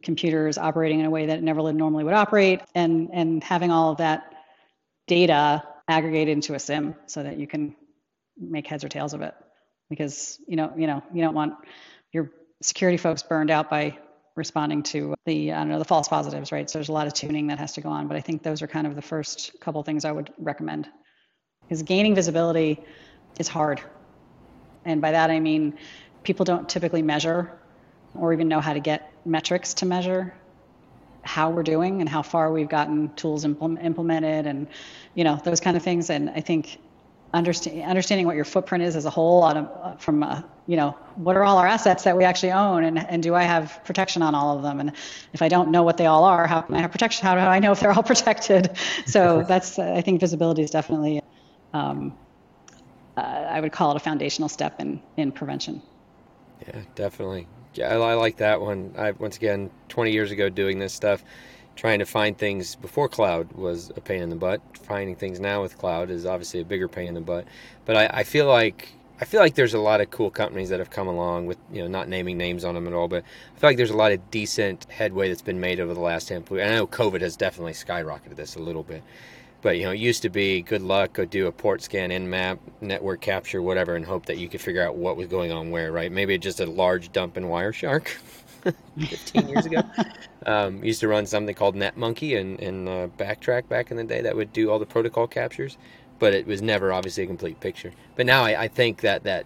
[0.03, 3.71] computer is operating in a way that it never normally would operate and, and having
[3.71, 4.33] all of that
[5.07, 7.75] data aggregated into a SIEM so that you can
[8.39, 9.35] make heads or tails of it.
[9.89, 11.53] Because, you know, you know, you don't want
[12.11, 13.97] your security folks burned out by
[14.35, 16.69] responding to the I don't know the false positives, right?
[16.69, 18.61] So there's a lot of tuning that has to go on, but I think those
[18.61, 20.89] are kind of the first couple things I would recommend.
[21.63, 22.79] Because gaining visibility
[23.39, 23.81] is hard,
[24.85, 25.77] and by that I mean
[26.23, 27.61] people don't typically measure
[28.15, 30.34] or even know how to get metrics to measure
[31.24, 34.67] how we're doing and how far we've gotten tools implement, implemented and
[35.13, 36.10] you know those kind of things.
[36.10, 36.80] And i think
[37.34, 41.36] understand, understanding what your footprint is as a whole a, from a, you know what
[41.38, 44.36] are all our assets that we actually own and, and do i have protection on
[44.36, 44.80] all of them?
[44.80, 44.93] And
[45.34, 47.26] if i don't know what they all are how can i have protection?
[47.26, 48.76] How do i know if they're all protected?
[49.06, 51.21] So that's i think visibility is definitely
[51.74, 52.17] um,
[53.15, 55.82] uh, i would call it a foundational step in in prevention.
[56.67, 57.47] Yeah definitely
[57.79, 61.23] i, I like that one i once again 20 years ago doing this stuff
[61.75, 64.62] trying to find things before cloud was a pain in the butt.
[64.84, 67.45] Finding things now with cloud is obviously a bigger pain in the butt.
[67.86, 70.79] But I, I, feel like I feel like there's a lot of cool companies that
[70.79, 73.23] have come along with you know not naming names on them at all, but
[73.55, 76.30] I feel like there's a lot of decent headway that's been made over the last
[76.30, 76.59] handful.
[76.59, 79.03] And I know COVID has definitely skyrocketed this a little bit.
[79.62, 82.59] But you know, it used to be good luck, go do a port scan, Nmap,
[82.82, 85.91] network capture, whatever, and hope that you could figure out what was going on where,
[85.91, 86.12] right?
[86.12, 88.07] Maybe just a large dump in Wireshark.
[88.99, 89.82] 15 years ago.
[90.43, 94.22] Um, used to run something called NetMonkey and, and uh, Backtrack back in the day
[94.22, 95.78] that would do all the protocol captures.
[96.18, 97.91] but it was never obviously a complete picture.
[98.16, 99.45] But now I, I think that that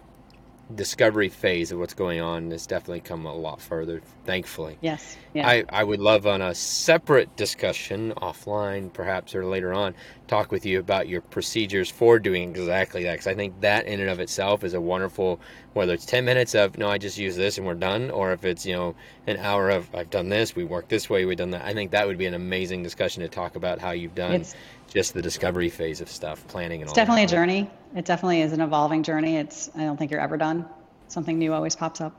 [0.74, 4.76] discovery phase of what's going on has definitely come a lot further, thankfully.
[4.80, 5.16] Yes.
[5.32, 5.46] Yeah.
[5.46, 9.94] I, I would love on a separate discussion offline, perhaps, or later on,
[10.26, 13.12] talk with you about your procedures for doing exactly that.
[13.12, 15.40] Because I think that in and of itself is a wonderful,
[15.74, 18.44] whether it's 10 minutes of, no, I just use this and we're done, or if
[18.44, 18.96] it's, you know,
[19.28, 21.64] an hour of, I've done this, we work this way, we've done that.
[21.64, 24.56] I think that would be an amazing discussion to talk about how you've done it's,
[24.96, 27.70] just the discovery phase of stuff, planning and it's all definitely a journey.
[27.94, 29.36] It definitely is an evolving journey.
[29.36, 30.64] It's, I don't think you're ever done.
[31.08, 32.18] Something new always pops up.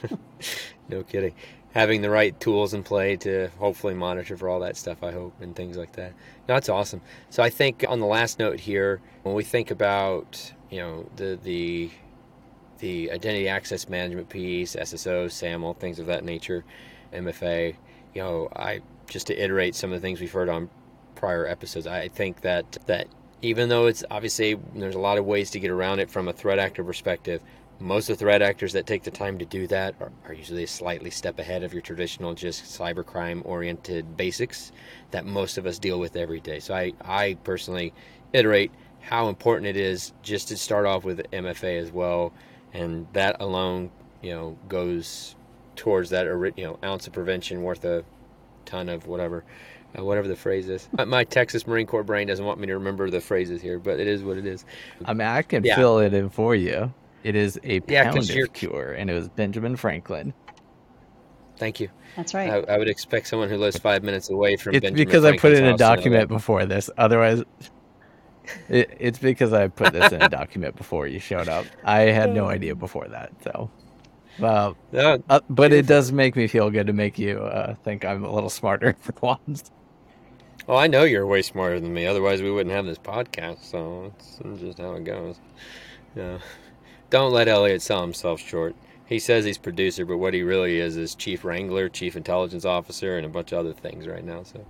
[0.88, 1.34] no kidding.
[1.74, 5.34] Having the right tools in play to hopefully monitor for all that stuff, I hope,
[5.42, 6.12] and things like that.
[6.48, 7.02] No, that's awesome.
[7.28, 11.38] So I think on the last note here, when we think about you know the
[11.42, 11.90] the
[12.78, 16.64] the identity access management piece, SSO, SAML, things of that nature,
[17.12, 17.76] MFA,
[18.14, 20.70] you know, I just to iterate some of the things we've heard on
[21.22, 23.06] prior episodes, I think that that
[23.42, 26.32] even though it's obviously there's a lot of ways to get around it from a
[26.32, 27.40] threat actor perspective,
[27.78, 30.64] most of the threat actors that take the time to do that are, are usually
[30.64, 34.72] a slightly step ahead of your traditional just cybercrime oriented basics
[35.12, 36.58] that most of us deal with every day.
[36.58, 37.94] So I, I personally
[38.32, 42.32] iterate how important it is just to start off with MFA as well,
[42.72, 43.92] and that alone,
[44.22, 45.36] you know, goes
[45.76, 48.04] towards that you know ounce of prevention worth a
[48.64, 49.44] ton of whatever.
[49.98, 50.88] Uh, whatever the phrase is.
[51.06, 54.06] My Texas Marine Corps brain doesn't want me to remember the phrases here, but it
[54.06, 54.64] is what it is.
[55.04, 55.76] I mean, I can yeah.
[55.76, 56.92] fill it in for you.
[57.24, 60.32] It is a pound yeah, of cure, and it was Benjamin Franklin.
[61.58, 61.90] Thank you.
[62.16, 62.50] That's right.
[62.50, 64.74] I, I, would expect someone who lives five minutes away from.
[64.74, 66.90] It's Benjamin because Franklin's I put in a document before this.
[66.98, 67.44] Otherwise,
[68.68, 71.66] it, it's because I put this in a document before you showed up.
[71.84, 73.32] I had no idea before that.
[73.44, 73.70] So,
[74.38, 75.78] well, uh, but beautiful.
[75.78, 78.96] it does make me feel good to make you uh, think I'm a little smarter
[79.00, 79.70] for once.
[80.66, 82.06] Well, I know you're way smarter than me.
[82.06, 83.64] Otherwise, we wouldn't have this podcast.
[83.64, 85.40] So it's just how it goes.
[86.14, 86.38] Yeah.
[87.10, 88.76] Don't let Elliot sell himself short.
[89.06, 93.16] He says he's producer, but what he really is is chief wrangler, chief intelligence officer,
[93.16, 94.44] and a bunch of other things right now.
[94.44, 94.64] So,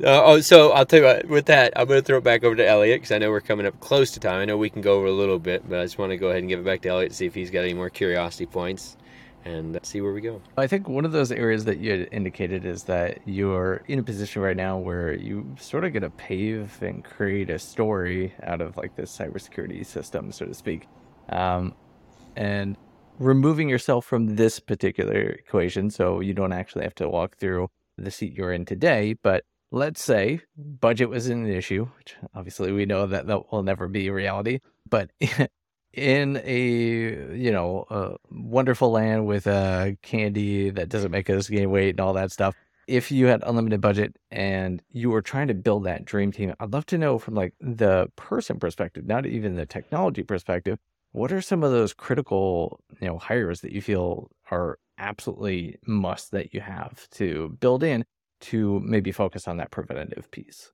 [0.04, 1.26] uh, oh, so I'll tell you what.
[1.26, 3.40] With that, I'm going to throw it back over to Elliot because I know we're
[3.40, 4.40] coming up close to time.
[4.40, 6.28] I know we can go over a little bit, but I just want to go
[6.28, 8.46] ahead and give it back to Elliot to see if he's got any more curiosity
[8.46, 8.96] points
[9.44, 10.40] and see where we go.
[10.56, 14.42] I think one of those areas that you indicated is that you're in a position
[14.42, 18.76] right now where you sort of get to pave and create a story out of
[18.76, 20.86] like this cybersecurity system, so to speak.
[21.28, 21.74] Um,
[22.36, 22.76] and
[23.18, 27.68] removing yourself from this particular equation, so you don't actually have to walk through
[27.98, 32.86] the seat you're in today, but let's say budget was an issue, which obviously we
[32.86, 35.10] know that that will never be reality, but
[35.92, 41.70] in a you know a wonderful land with a candy that doesn't make us gain
[41.70, 42.54] weight and all that stuff
[42.88, 46.72] if you had unlimited budget and you were trying to build that dream team i'd
[46.72, 50.78] love to know from like the person perspective not even the technology perspective
[51.12, 56.30] what are some of those critical you know hires that you feel are absolutely must
[56.30, 58.04] that you have to build in
[58.40, 60.72] to maybe focus on that preventative piece?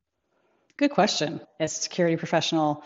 [0.77, 1.41] Good question.
[1.59, 2.85] As a security professional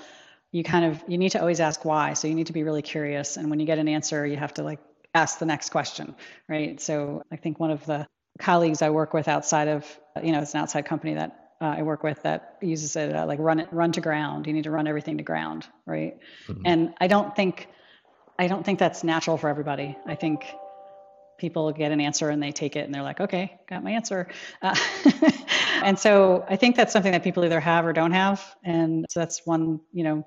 [0.52, 2.12] you kind of you need to always ask why.
[2.12, 3.36] So you need to be really curious.
[3.36, 4.78] And when you get an answer you have to like
[5.14, 6.14] ask the next question
[6.48, 6.80] right?
[6.80, 8.06] So i think one of the
[8.38, 9.86] colleagues i work with outside of
[10.22, 13.26] you know it's an outside company that uh, i work with that uses it uh,
[13.26, 14.46] like run it run to ground.
[14.46, 16.18] You need to run everything to ground right?
[16.46, 16.62] Mm-hmm.
[16.64, 17.68] and i don't think
[18.38, 19.96] i don't think that's natural for everybody.
[20.06, 20.46] I think
[21.38, 24.28] people get an answer and they take it and they're like okay got my answer.
[24.62, 24.76] Uh,
[25.82, 28.42] and so i think that's something that people either have or don't have.
[28.64, 30.26] And so that's one you know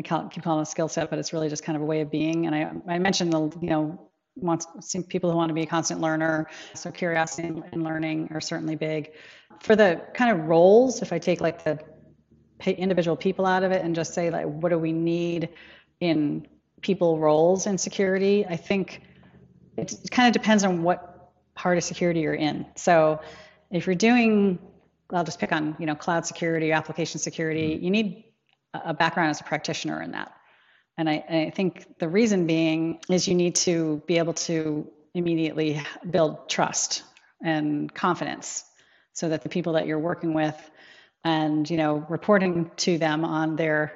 [0.00, 1.84] I can't keep calling it a skill set, but it's really just kind of a
[1.84, 2.46] way of being.
[2.46, 4.66] And I, I mentioned the, you know, wants
[5.10, 6.48] people who want to be a constant learner.
[6.72, 9.12] So curiosity and learning are certainly big.
[9.60, 11.78] For the kind of roles, if I take like the
[12.66, 15.50] individual people out of it and just say like, what do we need
[16.00, 16.48] in
[16.80, 18.46] people roles in security?
[18.46, 19.02] I think
[19.76, 22.64] it kind of depends on what part of security you're in.
[22.74, 23.20] So
[23.70, 24.60] if you're doing,
[25.12, 27.84] I'll just pick on, you know, cloud security, application security, mm-hmm.
[27.84, 28.24] you need
[28.74, 30.32] a background as a practitioner in that.
[30.96, 35.80] And I, I, think the reason being is you need to be able to immediately
[36.08, 37.02] build trust
[37.42, 38.64] and confidence
[39.12, 40.70] so that the people that you're working with
[41.24, 43.92] and you know reporting to them on their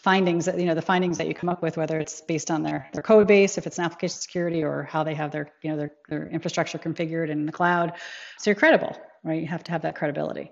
[0.00, 2.62] findings that you know the findings that you come up with whether it's based on
[2.62, 5.70] their their code base if it's an application security or how they have their you
[5.70, 7.92] know their, their infrastructure configured in the cloud
[8.38, 10.50] so you're credible right you have to have that credibility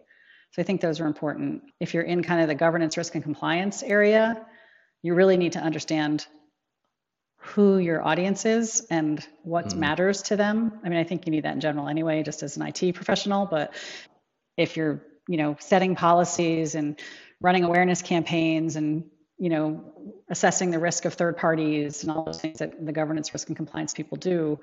[0.54, 1.64] so I think those are important.
[1.80, 4.46] If you're in kind of the governance, risk, and compliance area,
[5.02, 6.24] you really need to understand
[7.38, 9.78] who your audience is and what mm.
[9.78, 10.78] matters to them.
[10.84, 13.46] I mean, I think you need that in general anyway, just as an IT professional.
[13.46, 13.74] But
[14.56, 17.00] if you're, you know, setting policies and
[17.40, 19.92] running awareness campaigns and you know
[20.30, 23.56] assessing the risk of third parties and all those things that the governance risk and
[23.56, 24.60] compliance people do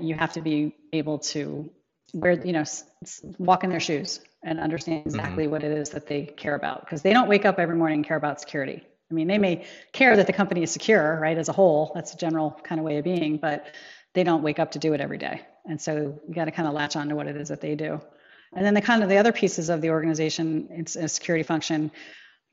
[0.00, 1.68] you have to be able to
[2.12, 2.64] wear you know
[3.38, 5.08] walk in their shoes and understand mm-hmm.
[5.08, 5.52] exactly mm-hmm.
[5.52, 8.06] what it is that they care about because they don't wake up every morning and
[8.06, 11.48] care about security i mean they may care that the company is secure right as
[11.48, 13.66] a whole that's a general kind of way of being but
[14.14, 16.68] they don't wake up to do it every day and so you got to kind
[16.68, 18.00] of latch on to what it is that they do
[18.54, 21.90] and then the kind of the other pieces of the organization it's a security function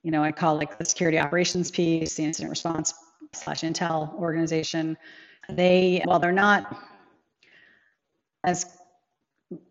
[0.04, 2.94] you know, I call like the security operations piece, the incident response
[3.34, 4.98] slash intel organization.
[5.50, 6.78] They, well, they're not
[8.44, 8.66] as,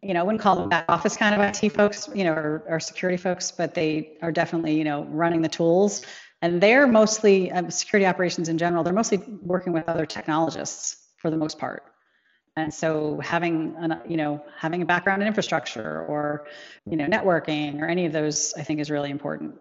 [0.02, 2.64] you know, I wouldn't call them back office kind of IT folks, you know, or,
[2.66, 6.04] or security folks, but they are definitely, you know, running the tools.
[6.42, 8.84] And they're mostly um, security operations in general.
[8.84, 11.84] They're mostly working with other technologists for the most part.
[12.56, 16.46] And so having an, you know having a background in infrastructure or
[16.90, 19.54] you know networking or any of those I think is really important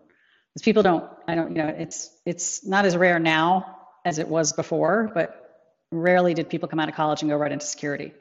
[0.57, 4.28] because people don't i don't you know it's it's not as rare now as it
[4.28, 8.13] was before but rarely did people come out of college and go right into security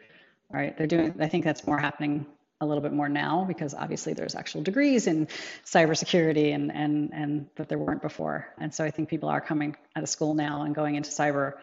[0.50, 2.26] right they're doing i think that's more happening
[2.62, 5.26] a little bit more now because obviously there's actual degrees in
[5.64, 9.76] cybersecurity and and and that there weren't before and so i think people are coming
[9.94, 11.54] out of school now and going into cyber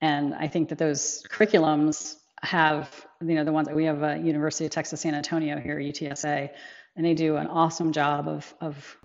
[0.00, 4.18] and i think that those curriculums have you know the ones that we have a
[4.18, 6.50] university of texas san antonio here utsa
[6.96, 8.96] and they do an awesome job of of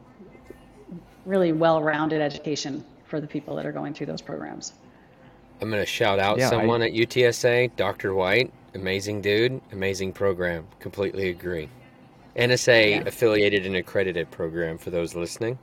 [1.25, 4.73] really well-rounded education for the people that are going through those programs.
[5.61, 8.13] I'm going to shout out yeah, someone I, at UTSA, Dr.
[8.13, 10.67] White, amazing dude, amazing program.
[10.80, 11.69] Completely agree.
[12.36, 13.03] NSA yeah.
[13.05, 15.57] affiliated and accredited program for those listening.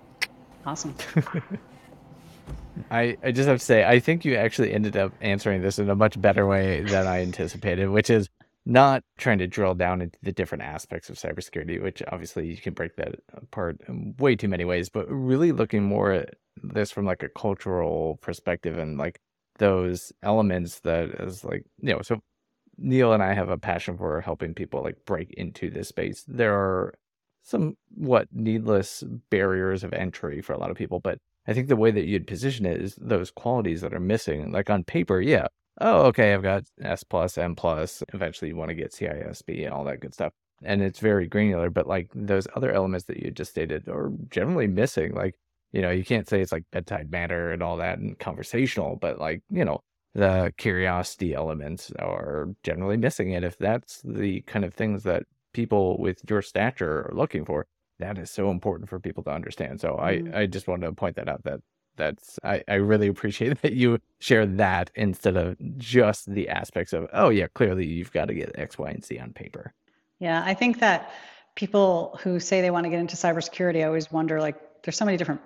[0.67, 0.95] Awesome.
[2.91, 5.89] I, I just have to say, I think you actually ended up answering this in
[5.89, 8.29] a much better way than I anticipated, which is
[8.67, 12.75] not trying to drill down into the different aspects of cybersecurity, which obviously you can
[12.75, 17.05] break that apart in way too many ways, but really looking more at this from
[17.05, 19.21] like a cultural perspective and like
[19.59, 22.21] those elements that is like, you know, so
[22.79, 26.25] Neil and I have a passion for helping people like break into this space.
[26.27, 26.95] There are
[27.43, 31.77] some what needless barriers of entry for a lot of people, but I think the
[31.77, 34.51] way that you'd position it is those qualities that are missing.
[34.51, 35.47] Like on paper, yeah,
[35.81, 38.03] oh, okay, I've got S plus, M plus.
[38.13, 40.33] Eventually, you want to get CISSP and all that good stuff.
[40.63, 44.67] And it's very granular, but like those other elements that you just stated are generally
[44.67, 45.15] missing.
[45.15, 45.35] Like,
[45.73, 49.19] you know, you can't say it's like bedtime manner and all that and conversational, but
[49.19, 49.81] like, you know,
[50.15, 53.35] the curiosity elements are generally missing.
[53.35, 57.67] And if that's the kind of things that people with your stature are looking for,
[57.99, 59.81] that is so important for people to understand.
[59.81, 60.35] So mm-hmm.
[60.35, 61.61] I, I just wanted to point that out that
[61.97, 67.09] that's I, I really appreciate that you share that instead of just the aspects of
[67.13, 69.73] oh yeah clearly you've got to get x y and z on paper
[70.19, 71.13] yeah i think that
[71.55, 75.05] people who say they want to get into cybersecurity i always wonder like there's so
[75.05, 75.41] many different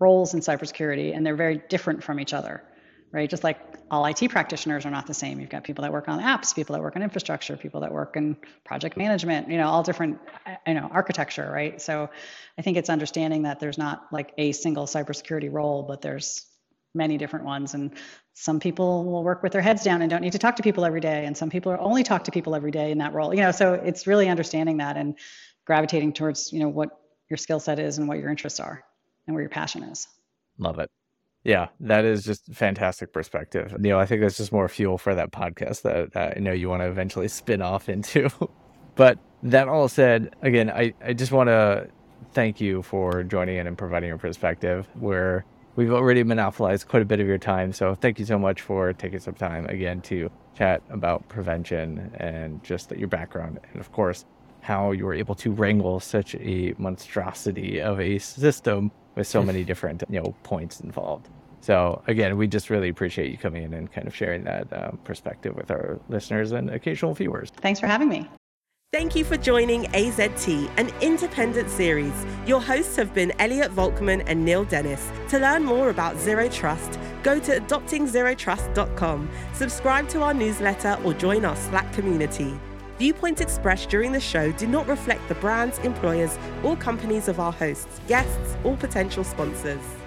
[0.00, 2.62] roles in cybersecurity and they're very different from each other
[3.10, 3.28] right?
[3.28, 3.58] Just like
[3.90, 5.40] all IT practitioners are not the same.
[5.40, 8.16] You've got people that work on apps, people that work on infrastructure, people that work
[8.16, 10.18] in project management, you know, all different,
[10.66, 11.80] you know, architecture, right?
[11.80, 12.10] So
[12.58, 16.46] I think it's understanding that there's not like a single cybersecurity role, but there's
[16.94, 17.74] many different ones.
[17.74, 17.92] And
[18.34, 20.84] some people will work with their heads down and don't need to talk to people
[20.84, 21.24] every day.
[21.24, 23.52] And some people are only talk to people every day in that role, you know,
[23.52, 25.16] so it's really understanding that and
[25.64, 26.90] gravitating towards, you know, what
[27.30, 28.84] your skill set is and what your interests are
[29.26, 30.08] and where your passion is.
[30.58, 30.90] Love it.
[31.48, 33.74] Yeah, that is just fantastic perspective.
[33.80, 36.68] Neil, I think that's just more fuel for that podcast that, that I know you
[36.68, 38.28] want to eventually spin off into.
[38.96, 41.88] but that all said, again, I, I just want to
[42.34, 47.06] thank you for joining in and providing your perspective where we've already monopolized quite a
[47.06, 47.72] bit of your time.
[47.72, 52.62] So thank you so much for taking some time again to chat about prevention and
[52.62, 53.58] just your background.
[53.72, 54.26] And of course,
[54.60, 59.64] how you were able to wrangle such a monstrosity of a system with so many
[59.64, 61.30] different you know points involved.
[61.60, 64.98] So again, we just really appreciate you coming in and kind of sharing that um,
[65.04, 67.50] perspective with our listeners and occasional viewers.
[67.50, 68.28] Thanks for having me.
[68.90, 72.14] Thank you for joining AZT, an independent series.
[72.46, 75.12] Your hosts have been Elliot Volkman and Neil Dennis.
[75.28, 81.44] To learn more about Zero Trust, go to adoptingzerotrust.com, subscribe to our newsletter, or join
[81.44, 82.58] our Slack community.
[82.98, 87.52] Viewpoints expressed during the show do not reflect the brands, employers, or companies of our
[87.52, 89.97] hosts, guests, or potential sponsors.